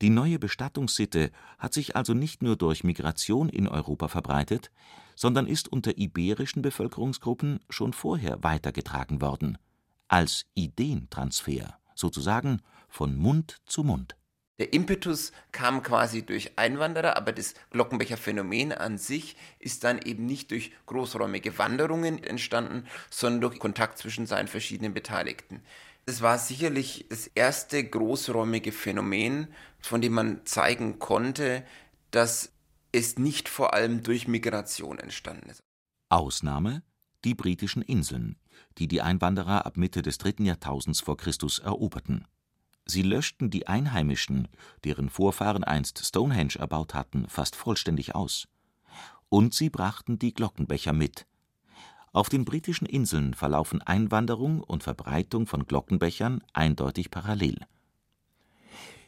Die 0.04 0.10
neue 0.10 0.38
Bestattungssitte 0.38 1.32
hat 1.58 1.74
sich 1.74 1.96
also 1.96 2.14
nicht 2.14 2.44
nur 2.44 2.58
durch 2.58 2.84
Migration 2.84 3.48
in 3.48 3.70
Europa 3.70 4.10
verbreitet, 4.10 4.70
sondern 5.16 5.48
ist 5.48 5.72
unter 5.72 5.98
iberischen 5.98 6.62
Bevölkerungsgruppen 6.62 7.62
schon 7.70 7.94
vorher 7.94 8.44
weitergetragen 8.44 9.22
worden, 9.22 9.58
als 10.10 10.46
Ideentransfer, 10.56 11.80
sozusagen 11.96 12.60
von 12.90 13.16
Mund 13.16 13.62
zu 13.66 13.86
Mund 13.86 14.18
Der 14.60 14.74
Impetus 14.74 15.32
kam 15.54 15.82
quasi 15.84 16.26
durch 16.26 16.58
Einwanderer, 16.58 17.16
aber 17.16 17.32
das 17.32 17.54
Glockenbecher-Phänomen 17.70 18.74
an 18.74 18.98
sich 18.98 19.38
ist 19.60 19.86
dann 19.86 20.02
eben 20.02 20.26
nicht 20.26 20.52
durch 20.52 20.74
großräumige 20.86 21.58
Wanderungen 21.58 22.22
entstanden, 22.22 22.88
sondern 23.10 23.40
durch 23.40 23.58
Kontakt 23.58 24.00
zwischen 24.00 24.26
seinen 24.26 24.50
verschiedenen 24.50 24.94
Beteiligten. 24.94 25.62
Es 26.06 26.22
war 26.22 26.38
sicherlich 26.38 27.06
das 27.10 27.28
erste 27.28 27.84
großräumige 27.84 28.72
Phänomen, 28.72 29.48
von 29.80 30.02
dem 30.02 30.14
man 30.14 30.46
zeigen 30.46 31.00
konnte, 31.00 31.66
dass 32.12 32.52
es 32.92 33.18
nicht 33.18 33.48
vor 33.48 33.74
allem 33.74 34.04
durch 34.04 34.28
Migration 34.28 35.00
entstanden 35.00 35.50
ist. 35.50 35.64
Ausnahme 36.10 36.84
die 37.24 37.36
britischen 37.36 37.82
Inseln, 37.82 38.38
die 38.78 38.88
die 38.88 39.02
Einwanderer 39.02 39.66
ab 39.66 39.78
Mitte 39.78 40.02
des 40.02 40.18
dritten 40.18 40.46
Jahrtausends 40.46 41.00
vor 41.00 41.18
Christus 41.18 41.60
eroberten. 41.60 42.28
Sie 42.86 43.02
löschten 43.02 43.50
die 43.50 43.68
Einheimischen, 43.68 44.50
deren 44.84 45.10
Vorfahren 45.10 45.64
einst 45.64 46.06
Stonehenge 46.06 46.56
erbaut 46.60 46.94
hatten, 46.94 47.28
fast 47.30 47.56
vollständig 47.56 48.14
aus. 48.14 48.48
Und 49.30 49.54
sie 49.54 49.70
brachten 49.70 50.20
die 50.20 50.34
Glockenbecher 50.34 50.92
mit. 50.92 51.26
Auf 52.14 52.30
den 52.30 52.46
britischen 52.46 52.86
Inseln 52.86 53.34
verlaufen 53.34 53.82
Einwanderung 53.82 54.62
und 54.62 54.84
Verbreitung 54.84 55.48
von 55.48 55.66
Glockenbechern 55.66 56.44
eindeutig 56.54 57.10
parallel. 57.10 57.60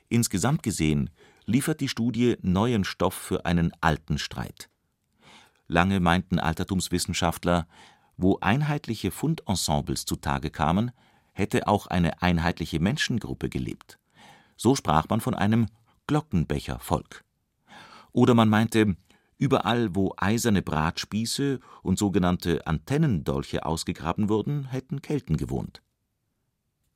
Insgesamt 0.09 0.63
gesehen 0.63 1.11
liefert 1.45 1.81
die 1.81 1.87
Studie 1.87 2.37
neuen 2.41 2.83
Stoff 2.83 3.13
für 3.13 3.45
einen 3.45 3.71
alten 3.79 4.17
Streit. 4.17 4.69
Lange 5.67 5.99
meinten 5.99 6.39
Altertumswissenschaftler, 6.39 7.67
wo 8.17 8.39
einheitliche 8.41 9.11
Fundensembles 9.11 10.05
zutage 10.05 10.49
kamen, 10.49 10.91
hätte 11.31 11.67
auch 11.67 11.85
eine 11.85 12.23
einheitliche 12.23 12.79
Menschengruppe 12.79 13.49
gelebt. 13.49 13.99
So 14.57 14.75
sprach 14.75 15.09
man 15.09 15.21
von 15.21 15.35
einem 15.35 15.67
Glockenbechervolk. 16.07 17.23
Oder 18.13 18.33
man 18.33 18.49
meinte, 18.49 18.95
überall 19.37 19.95
wo 19.95 20.13
eiserne 20.17 20.61
Bratspieße 20.61 21.59
und 21.83 21.99
sogenannte 21.99 22.65
Antennendolche 22.67 23.65
ausgegraben 23.65 24.29
wurden, 24.29 24.65
hätten 24.65 25.01
Kelten 25.01 25.37
gewohnt. 25.37 25.81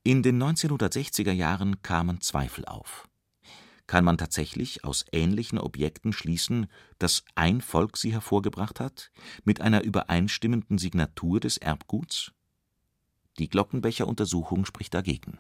In 0.03 0.23
den 0.23 0.41
1960er 0.41 1.31
Jahren 1.31 1.81
kamen 1.81 2.21
Zweifel 2.21 2.65
auf. 2.65 3.07
Kann 3.85 4.05
man 4.05 4.17
tatsächlich 4.17 4.85
aus 4.85 5.05
ähnlichen 5.11 5.57
Objekten 5.57 6.13
schließen, 6.13 6.67
dass 6.99 7.23
ein 7.35 7.59
Volk 7.59 7.97
sie 7.97 8.13
hervorgebracht 8.13 8.79
hat, 8.79 9.11
mit 9.43 9.61
einer 9.61 9.83
übereinstimmenden 9.83 10.77
Signatur 10.77 11.39
des 11.39 11.57
Erbguts? 11.57 12.31
Die 13.39 13.49
Glockenbecher-Untersuchung 13.49 14.65
spricht 14.65 14.93
dagegen. 14.93 15.39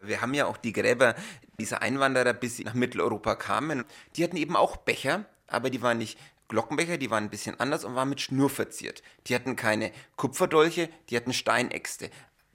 Wir 0.00 0.20
haben 0.20 0.32
ja 0.32 0.46
auch 0.46 0.58
die 0.58 0.72
Gräber 0.72 1.16
dieser 1.58 1.82
Einwanderer, 1.82 2.34
bis 2.34 2.56
sie 2.56 2.64
nach 2.64 2.74
Mitteleuropa 2.74 3.34
kamen. 3.34 3.84
Die 4.14 4.22
hatten 4.22 4.36
eben 4.36 4.54
auch 4.54 4.76
Becher, 4.76 5.24
aber 5.48 5.70
die 5.70 5.82
waren 5.82 5.98
nicht 5.98 6.18
Glockenbecher, 6.48 6.96
die 6.96 7.10
waren 7.10 7.24
ein 7.24 7.30
bisschen 7.30 7.60
anders 7.60 7.84
und 7.84 7.94
waren 7.94 8.08
mit 8.08 8.20
Schnur 8.20 8.50
verziert. 8.50 9.02
Die 9.26 9.34
hatten 9.34 9.54
keine 9.54 9.92
Kupferdolche, 10.16 10.88
die 11.10 11.16
hatten 11.16 11.32
Steinäxte. 11.32 12.10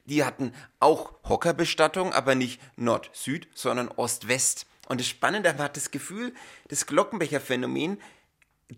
Die 0.05 0.23
hatten 0.23 0.53
auch 0.79 1.13
Hockerbestattung, 1.23 2.11
aber 2.11 2.35
nicht 2.35 2.59
Nord-Süd, 2.75 3.47
sondern 3.53 3.87
Ost-West. 3.87 4.65
Und 4.89 4.99
das 4.99 5.07
Spannende, 5.07 5.57
hat 5.57 5.77
das 5.77 5.91
Gefühl, 5.91 6.33
das 6.67 6.85
Glockenbecher-Phänomen 6.87 8.01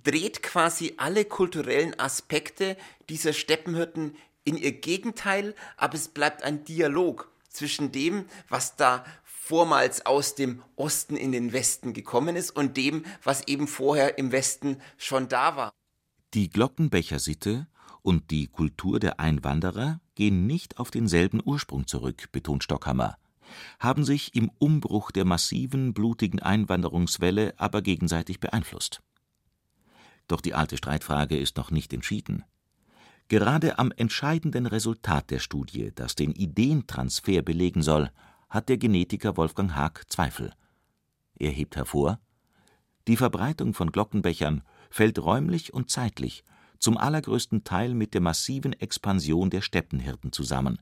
dreht 0.04 0.44
quasi 0.44 0.94
alle 0.98 1.26
kulturellen 1.26 2.00
Aspekte 2.00 2.78
dieser 3.10 3.34
Steppenhirten 3.34 4.16
in 4.44 4.58
ihr 4.58 4.74
Gegenteil, 4.74 5.56
aber 5.78 5.96
es 5.96 6.10
bleibt 6.10 6.44
ein 6.44 6.64
Dialog 6.66 7.32
zwischen 7.50 7.92
dem, 7.92 8.26
was 8.50 8.76
da 8.76 9.06
vormals 9.46 10.08
aus 10.08 10.34
dem 10.34 10.64
Osten 10.76 11.16
in 11.16 11.32
den 11.32 11.54
Westen 11.54 11.94
gekommen 11.94 12.36
ist 12.36 12.50
und 12.50 12.78
dem, 12.78 13.06
was 13.22 13.48
eben 13.48 13.68
vorher 13.68 14.18
im 14.18 14.32
Westen 14.32 14.82
schon 14.98 15.28
da 15.28 15.56
war. 15.56 15.72
Die 16.34 16.50
Glockenbecher-Sitte 16.50 17.68
und 18.02 18.32
die 18.32 18.48
Kultur 18.48 19.00
der 19.00 19.20
Einwanderer 19.20 20.02
gehen 20.16 20.48
nicht 20.48 20.80
auf 20.80 20.90
denselben 20.90 21.42
Ursprung 21.46 21.86
zurück, 21.86 22.30
betont 22.32 22.64
Stockhammer, 22.64 23.18
haben 23.80 24.04
sich 24.04 24.34
im 24.34 24.50
Umbruch 24.58 25.12
der 25.12 25.26
massiven, 25.26 25.94
blutigen 25.94 26.40
Einwanderungswelle 26.42 27.54
aber 27.58 27.84
gegenseitig 27.84 28.40
beeinflusst. 28.40 29.04
Doch 30.28 30.42
die 30.42 30.56
alte 30.56 30.76
Streitfrage 30.76 31.38
ist 31.38 31.56
noch 31.56 31.70
nicht 31.70 31.94
entschieden. 31.94 32.44
Gerade 33.28 33.78
am 33.78 33.92
entscheidenden 33.92 34.66
Resultat 34.66 35.30
der 35.30 35.40
Studie, 35.40 35.92
das 35.94 36.16
den 36.16 36.32
Ideentransfer 36.32 37.44
belegen 37.44 37.84
soll, 37.84 38.10
hat 38.56 38.70
der 38.70 38.78
Genetiker 38.78 39.36
Wolfgang 39.36 39.76
Haag 39.76 40.10
Zweifel. 40.10 40.54
Er 41.38 41.52
hebt 41.52 41.76
hervor: 41.76 42.22
Die 43.06 43.18
Verbreitung 43.18 43.74
von 43.74 43.92
Glockenbechern 43.92 44.64
fällt 44.90 45.20
räumlich 45.20 45.74
und 45.74 45.92
zeitlich 45.92 46.46
zum 46.80 46.98
allergrößten 46.98 47.66
Teil 47.66 47.94
mit 47.94 48.14
der 48.14 48.22
massiven 48.22 48.72
Expansion 48.72 49.50
der 49.50 49.60
Steppenhirten 49.60 50.32
zusammen. 50.32 50.80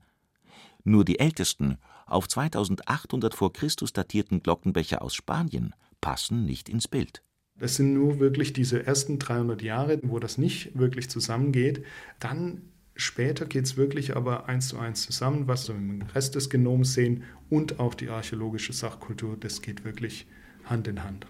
Nur 0.83 1.03
die 1.03 1.17
ältesten, 1.17 1.79
auf 2.05 2.27
2800 2.27 3.33
vor 3.33 3.51
Christus 3.51 3.91
datierten 3.91 4.43
Glockenbecher 4.43 5.01
aus 5.01 5.15
Spanien 5.15 5.73
passen 5.99 6.45
nicht 6.45 6.69
ins 6.69 6.87
Bild 6.87 7.23
das 7.59 7.75
sind 7.75 7.93
nur 7.93 8.19
wirklich 8.19 8.53
diese 8.53 8.85
ersten 8.85 9.19
300 9.19 9.61
Jahre, 9.61 9.99
wo 10.03 10.19
das 10.19 10.37
nicht 10.37 10.77
wirklich 10.77 11.09
zusammengeht. 11.09 11.83
Dann 12.19 12.72
später 12.95 13.45
geht 13.45 13.65
es 13.65 13.77
wirklich 13.77 14.15
aber 14.15 14.47
eins 14.47 14.69
zu 14.69 14.77
eins 14.77 15.03
zusammen, 15.03 15.47
was 15.47 15.67
wir 15.67 15.75
im 15.75 16.01
Rest 16.13 16.35
des 16.35 16.49
Genoms 16.49 16.93
sehen 16.93 17.23
und 17.49 17.79
auch 17.79 17.93
die 17.93 18.09
archäologische 18.09 18.73
Sachkultur, 18.73 19.37
das 19.39 19.61
geht 19.61 19.85
wirklich 19.85 20.27
Hand 20.65 20.87
in 20.87 21.03
Hand. 21.03 21.27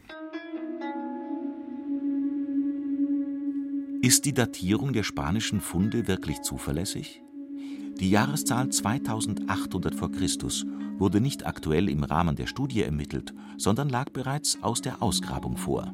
Ist 4.01 4.25
die 4.25 4.33
Datierung 4.33 4.91
der 4.91 5.03
spanischen 5.03 5.61
Funde 5.61 6.07
wirklich 6.09 6.41
zuverlässig? 6.41 7.21
Die 7.99 8.09
Jahreszahl 8.09 8.69
2800 8.69 9.95
v. 9.95 10.09
Chr. 10.09 10.19
wurde 10.97 11.21
nicht 11.21 11.45
aktuell 11.45 11.87
im 11.87 12.03
Rahmen 12.03 12.35
der 12.35 12.47
Studie 12.47 12.81
ermittelt, 12.81 13.33
sondern 13.57 13.87
lag 13.87 14.09
bereits 14.09 14.61
aus 14.61 14.81
der 14.81 15.01
Ausgrabung 15.01 15.55
vor. 15.55 15.93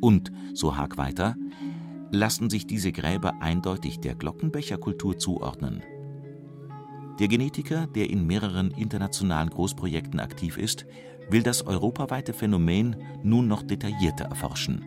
Und, 0.00 0.32
so 0.54 0.76
Haag 0.76 0.96
weiter, 0.96 1.36
lassen 2.12 2.50
sich 2.50 2.66
diese 2.66 2.92
Gräber 2.92 3.40
eindeutig 3.40 3.98
der 3.98 4.14
Glockenbecherkultur 4.14 5.18
zuordnen. 5.18 5.82
Der 7.18 7.26
Genetiker, 7.26 7.86
der 7.86 8.10
in 8.10 8.26
mehreren 8.26 8.70
internationalen 8.70 9.48
Großprojekten 9.48 10.20
aktiv 10.20 10.58
ist, 10.58 10.86
will 11.30 11.42
das 11.42 11.66
europaweite 11.66 12.34
Phänomen 12.34 12.96
nun 13.22 13.48
noch 13.48 13.62
detaillierter 13.62 14.26
erforschen. 14.26 14.84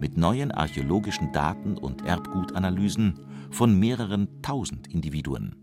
Mit 0.00 0.16
neuen 0.16 0.50
archäologischen 0.50 1.32
Daten 1.32 1.78
und 1.78 2.04
Erbgutanalysen 2.04 3.20
von 3.50 3.78
mehreren 3.78 4.42
tausend 4.42 4.88
Individuen. 4.88 5.54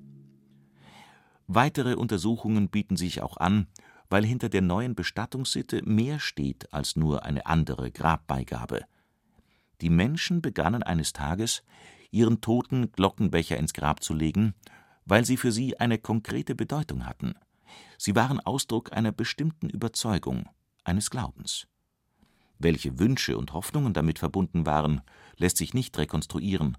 Weitere 1.47 1.95
Untersuchungen 1.95 2.69
bieten 2.69 2.95
sich 2.95 3.21
auch 3.21 3.37
an, 3.37 3.67
weil 4.09 4.25
hinter 4.25 4.47
der 4.47 4.61
neuen 4.61 4.95
Bestattungssitte 4.95 5.81
mehr 5.83 6.19
steht 6.19 6.73
als 6.73 6.95
nur 6.95 7.23
eine 7.23 7.45
andere 7.45 7.91
Grabbeigabe. 7.91 8.85
Die 9.81 9.89
Menschen 9.89 10.41
begannen 10.41 10.83
eines 10.83 11.13
Tages, 11.13 11.63
ihren 12.11 12.41
Toten 12.41 12.91
Glockenbecher 12.91 13.57
ins 13.57 13.73
Grab 13.73 14.03
zu 14.03 14.13
legen, 14.13 14.53
weil 15.05 15.25
sie 15.25 15.37
für 15.37 15.51
sie 15.51 15.79
eine 15.79 15.97
konkrete 15.97 16.55
Bedeutung 16.55 17.05
hatten. 17.05 17.35
Sie 17.97 18.15
waren 18.15 18.39
Ausdruck 18.39 18.95
einer 18.95 19.11
bestimmten 19.11 19.69
Überzeugung, 19.69 20.47
eines 20.83 21.09
Glaubens. 21.09 21.67
Welche 22.57 22.99
Wünsche 22.99 23.37
und 23.37 23.53
Hoffnungen 23.53 23.93
damit 23.93 24.19
verbunden 24.19 24.65
waren, 24.65 25.01
lässt 25.37 25.57
sich 25.57 25.73
nicht 25.73 25.97
rekonstruieren, 25.97 26.77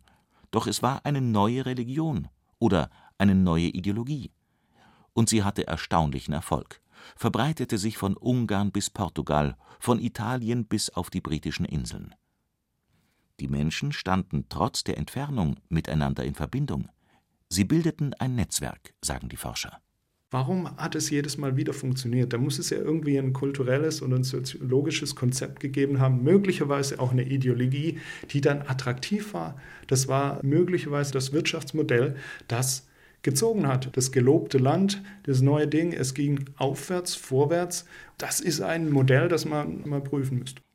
doch 0.50 0.66
es 0.66 0.82
war 0.82 1.04
eine 1.04 1.20
neue 1.20 1.66
Religion 1.66 2.28
oder 2.58 2.90
eine 3.18 3.34
neue 3.34 3.66
Ideologie. 3.66 4.32
Und 5.12 5.28
sie 5.28 5.44
hatte 5.44 5.66
erstaunlichen 5.66 6.32
Erfolg 6.32 6.80
verbreitete 7.14 7.78
sich 7.78 7.98
von 7.98 8.16
Ungarn 8.16 8.72
bis 8.72 8.90
Portugal, 8.90 9.56
von 9.78 10.00
Italien 10.00 10.66
bis 10.66 10.90
auf 10.90 11.10
die 11.10 11.20
britischen 11.20 11.66
Inseln. 11.66 12.14
Die 13.40 13.48
Menschen 13.48 13.92
standen 13.92 14.46
trotz 14.48 14.84
der 14.84 14.96
Entfernung 14.96 15.56
miteinander 15.68 16.24
in 16.24 16.34
Verbindung. 16.34 16.88
Sie 17.48 17.64
bildeten 17.64 18.14
ein 18.14 18.34
Netzwerk, 18.34 18.94
sagen 19.02 19.28
die 19.28 19.36
Forscher. 19.36 19.80
Warum 20.30 20.76
hat 20.76 20.96
es 20.96 21.08
jedes 21.10 21.38
Mal 21.38 21.56
wieder 21.56 21.72
funktioniert? 21.72 22.32
Da 22.32 22.38
muss 22.38 22.58
es 22.58 22.70
ja 22.70 22.78
irgendwie 22.78 23.16
ein 23.16 23.32
kulturelles 23.32 24.02
und 24.02 24.12
ein 24.12 24.24
soziologisches 24.24 25.14
Konzept 25.14 25.60
gegeben 25.60 26.00
haben, 26.00 26.24
möglicherweise 26.24 26.98
auch 26.98 27.12
eine 27.12 27.22
Ideologie, 27.22 28.00
die 28.32 28.40
dann 28.40 28.62
attraktiv 28.62 29.34
war. 29.34 29.56
Das 29.86 30.08
war 30.08 30.40
möglicherweise 30.42 31.12
das 31.12 31.32
Wirtschaftsmodell, 31.32 32.16
das 32.48 32.88
gezogen 33.22 33.68
hat. 33.68 33.96
Das 33.96 34.10
gelobte 34.10 34.58
Land, 34.58 35.00
das 35.22 35.42
neue 35.42 35.68
Ding, 35.68 35.92
es 35.92 36.14
ging 36.14 36.44
aufwärts, 36.56 37.14
vorwärts. 37.14 37.84
Das 38.18 38.40
ist 38.40 38.60
ein 38.60 38.90
Modell, 38.90 39.28
das 39.28 39.44
man 39.44 39.88
mal 39.88 40.00
prüfen 40.00 40.40
müsste. 40.40 40.65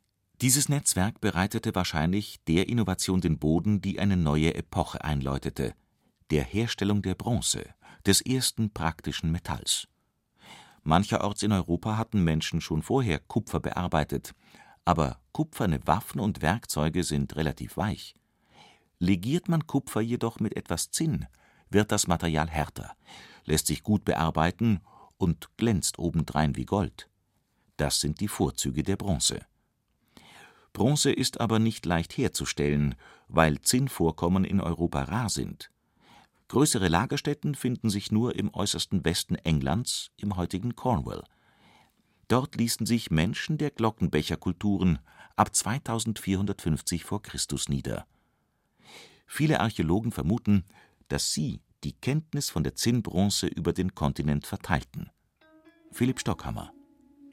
Dieses 0.42 0.68
Netzwerk 0.68 1.20
bereitete 1.20 1.72
wahrscheinlich 1.76 2.42
der 2.48 2.68
Innovation 2.68 3.20
den 3.20 3.38
Boden, 3.38 3.80
die 3.80 4.00
eine 4.00 4.16
neue 4.16 4.56
Epoche 4.56 5.04
einläutete, 5.04 5.72
der 6.32 6.42
Herstellung 6.42 7.00
der 7.00 7.14
Bronze, 7.14 7.64
des 8.06 8.22
ersten 8.22 8.72
praktischen 8.72 9.30
Metalls. 9.30 9.86
Mancherorts 10.82 11.44
in 11.44 11.52
Europa 11.52 11.96
hatten 11.96 12.24
Menschen 12.24 12.60
schon 12.60 12.82
vorher 12.82 13.20
Kupfer 13.20 13.60
bearbeitet, 13.60 14.34
aber 14.84 15.20
kupferne 15.30 15.78
Waffen 15.86 16.18
und 16.20 16.42
Werkzeuge 16.42 17.04
sind 17.04 17.36
relativ 17.36 17.76
weich. 17.76 18.16
Legiert 18.98 19.48
man 19.48 19.68
Kupfer 19.68 20.00
jedoch 20.00 20.40
mit 20.40 20.56
etwas 20.56 20.90
Zinn, 20.90 21.26
wird 21.70 21.92
das 21.92 22.08
Material 22.08 22.48
härter, 22.50 22.96
lässt 23.44 23.68
sich 23.68 23.84
gut 23.84 24.04
bearbeiten 24.04 24.80
und 25.18 25.56
glänzt 25.56 26.00
obendrein 26.00 26.56
wie 26.56 26.64
Gold. 26.64 27.08
Das 27.76 28.00
sind 28.00 28.18
die 28.18 28.26
Vorzüge 28.26 28.82
der 28.82 28.96
Bronze. 28.96 29.46
Bronze 30.72 31.12
ist 31.12 31.40
aber 31.40 31.58
nicht 31.58 31.84
leicht 31.84 32.16
herzustellen, 32.16 32.94
weil 33.28 33.60
Zinnvorkommen 33.60 34.44
in 34.44 34.60
Europa 34.60 35.02
rar 35.04 35.28
sind. 35.28 35.70
Größere 36.48 36.88
Lagerstätten 36.88 37.54
finden 37.54 37.90
sich 37.90 38.12
nur 38.12 38.36
im 38.36 38.52
äußersten 38.52 39.04
Westen 39.04 39.36
Englands, 39.36 40.10
im 40.16 40.36
heutigen 40.36 40.76
Cornwall. 40.76 41.24
Dort 42.28 42.56
ließen 42.56 42.86
sich 42.86 43.10
Menschen 43.10 43.58
der 43.58 43.70
Glockenbecherkulturen 43.70 44.98
ab 45.36 45.54
2450 45.54 47.04
v. 47.04 47.18
Chr. 47.20 47.38
nieder. 47.68 48.06
Viele 49.26 49.60
Archäologen 49.60 50.12
vermuten, 50.12 50.64
dass 51.08 51.32
sie 51.32 51.60
die 51.84 51.94
Kenntnis 51.94 52.50
von 52.50 52.64
der 52.64 52.74
Zinnbronze 52.74 53.46
über 53.46 53.72
den 53.72 53.94
Kontinent 53.94 54.46
verteilten. 54.46 55.10
Philipp 55.90 56.20
Stockhammer 56.20 56.72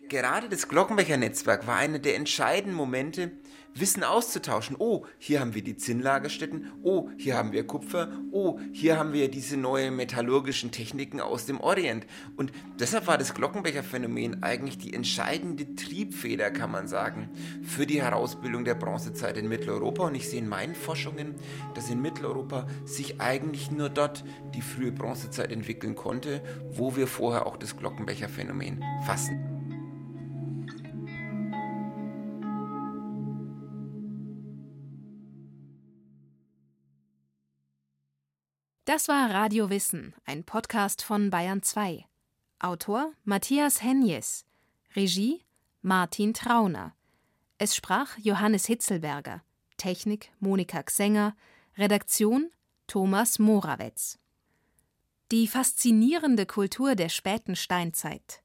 Gerade 0.10 0.50
das 0.50 0.67
Glockenbecher-Netzwerk 0.67 1.67
war 1.67 1.76
einer 1.76 2.00
der 2.00 2.15
entscheidenden 2.15 2.76
Momente, 2.76 3.32
Wissen 3.76 4.04
auszutauschen. 4.04 4.76
Oh, 4.80 5.06
hier 5.19 5.39
haben 5.39 5.54
wir 5.54 5.63
die 5.63 5.78
Zinnlagerstätten. 5.78 6.72
Oh, 6.82 7.10
hier 7.15 7.38
haben 7.38 7.52
wir 7.52 7.67
Kupfer. 7.67 8.12
Oh, 8.32 8.60
hier 8.74 8.98
haben 8.98 9.13
wir 9.13 9.30
diese 9.30 9.56
neuen 9.56 9.95
metallurgischen 9.95 10.72
Techniken 10.72 11.22
aus 11.22 11.45
dem 11.45 11.62
Orient. 11.62 12.08
Und 12.36 12.52
deshalb 12.80 13.06
war 13.06 13.19
das 13.19 13.36
Glockenbecher-Phänomen 13.36 14.41
eigentlich 14.41 14.80
die 14.80 14.95
entscheidende 14.95 15.76
Triebfeder, 15.76 16.50
kann 16.50 16.72
man 16.72 16.88
sagen, 16.88 17.30
für 17.62 17.86
die 17.86 18.02
Herausbildung 18.02 18.65
der 18.65 18.74
Bronzezeit 18.74 19.38
in 19.38 19.48
Mitteleuropa. 19.48 20.08
Und 20.08 20.15
ich 20.15 20.28
sehe 20.28 20.39
in 20.39 20.50
meinen 20.50 20.74
Forschungen, 20.74 21.36
dass 21.76 21.91
in 21.91 22.02
Mitteleuropa 22.02 22.65
sich 22.84 23.22
eigentlich 23.22 23.69
nur 23.69 23.89
dort 23.89 24.24
die 24.56 24.63
frühe 24.63 24.91
Bronzezeit 24.91 25.52
entwickeln 25.52 25.93
konnte, 25.93 26.41
wo 26.72 26.95
wir 26.95 27.06
vorher 27.06 27.45
auch 27.45 27.58
das 27.58 27.78
Glockenbecher-Phänomen 27.78 28.84
fassen. 29.06 29.59
Das 38.89 39.08
war 39.08 39.30
Radio 39.30 39.69
Wissen, 39.69 40.15
ein 40.25 40.43
Podcast 40.43 41.04
von 41.04 41.30
Bayern 41.30 41.62
2. 41.62 42.08
Autor 42.58 43.12
Matthias 43.23 43.84
Henjes. 43.84 44.45
Regie 44.95 45.45
Martin 45.84 46.34
Trauner. 46.34 46.95
Es 47.60 47.75
sprach 47.75 48.17
Johannes 48.17 48.65
Hitzelberger. 48.65 49.43
Technik 49.78 50.32
Monika 50.39 50.82
Xenger. 50.82 51.36
Redaktion 51.78 52.49
Thomas 52.88 53.38
Morawetz. 53.38 54.17
Die 55.32 55.47
faszinierende 55.47 56.47
Kultur 56.47 56.95
der 56.95 57.10
späten 57.10 57.56
Steinzeit. 57.56 58.41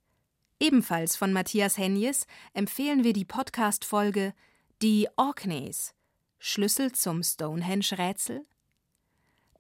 Ebenfalls 0.61 1.17
von 1.17 1.33
Matthias 1.33 1.79
Henjes 1.79 2.27
empfehlen 2.53 3.03
wir 3.03 3.15
die 3.15 3.25
Podcast-Folge 3.25 4.35
Die 4.83 5.09
Orkneys. 5.17 5.95
Schlüssel 6.39 6.93
zum 6.93 7.23
Stonehenge-Rätsel 7.23 8.43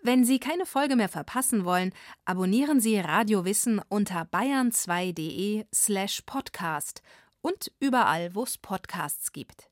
wenn 0.05 0.25
Sie 0.25 0.39
keine 0.39 0.67
Folge 0.67 0.97
mehr 0.97 1.09
verpassen 1.09 1.65
wollen, 1.65 1.93
abonnieren 2.27 2.79
Sie 2.79 2.99
Radio 2.99 3.45
Wissen 3.45 3.81
unter 3.89 4.23
bayern2.de 4.23 5.65
slash 5.75 6.23
podcast 6.27 7.03
und 7.41 7.73
überall, 7.81 8.35
wo 8.35 8.43
es 8.43 8.59
Podcasts 8.59 9.33
gibt. 9.33 9.71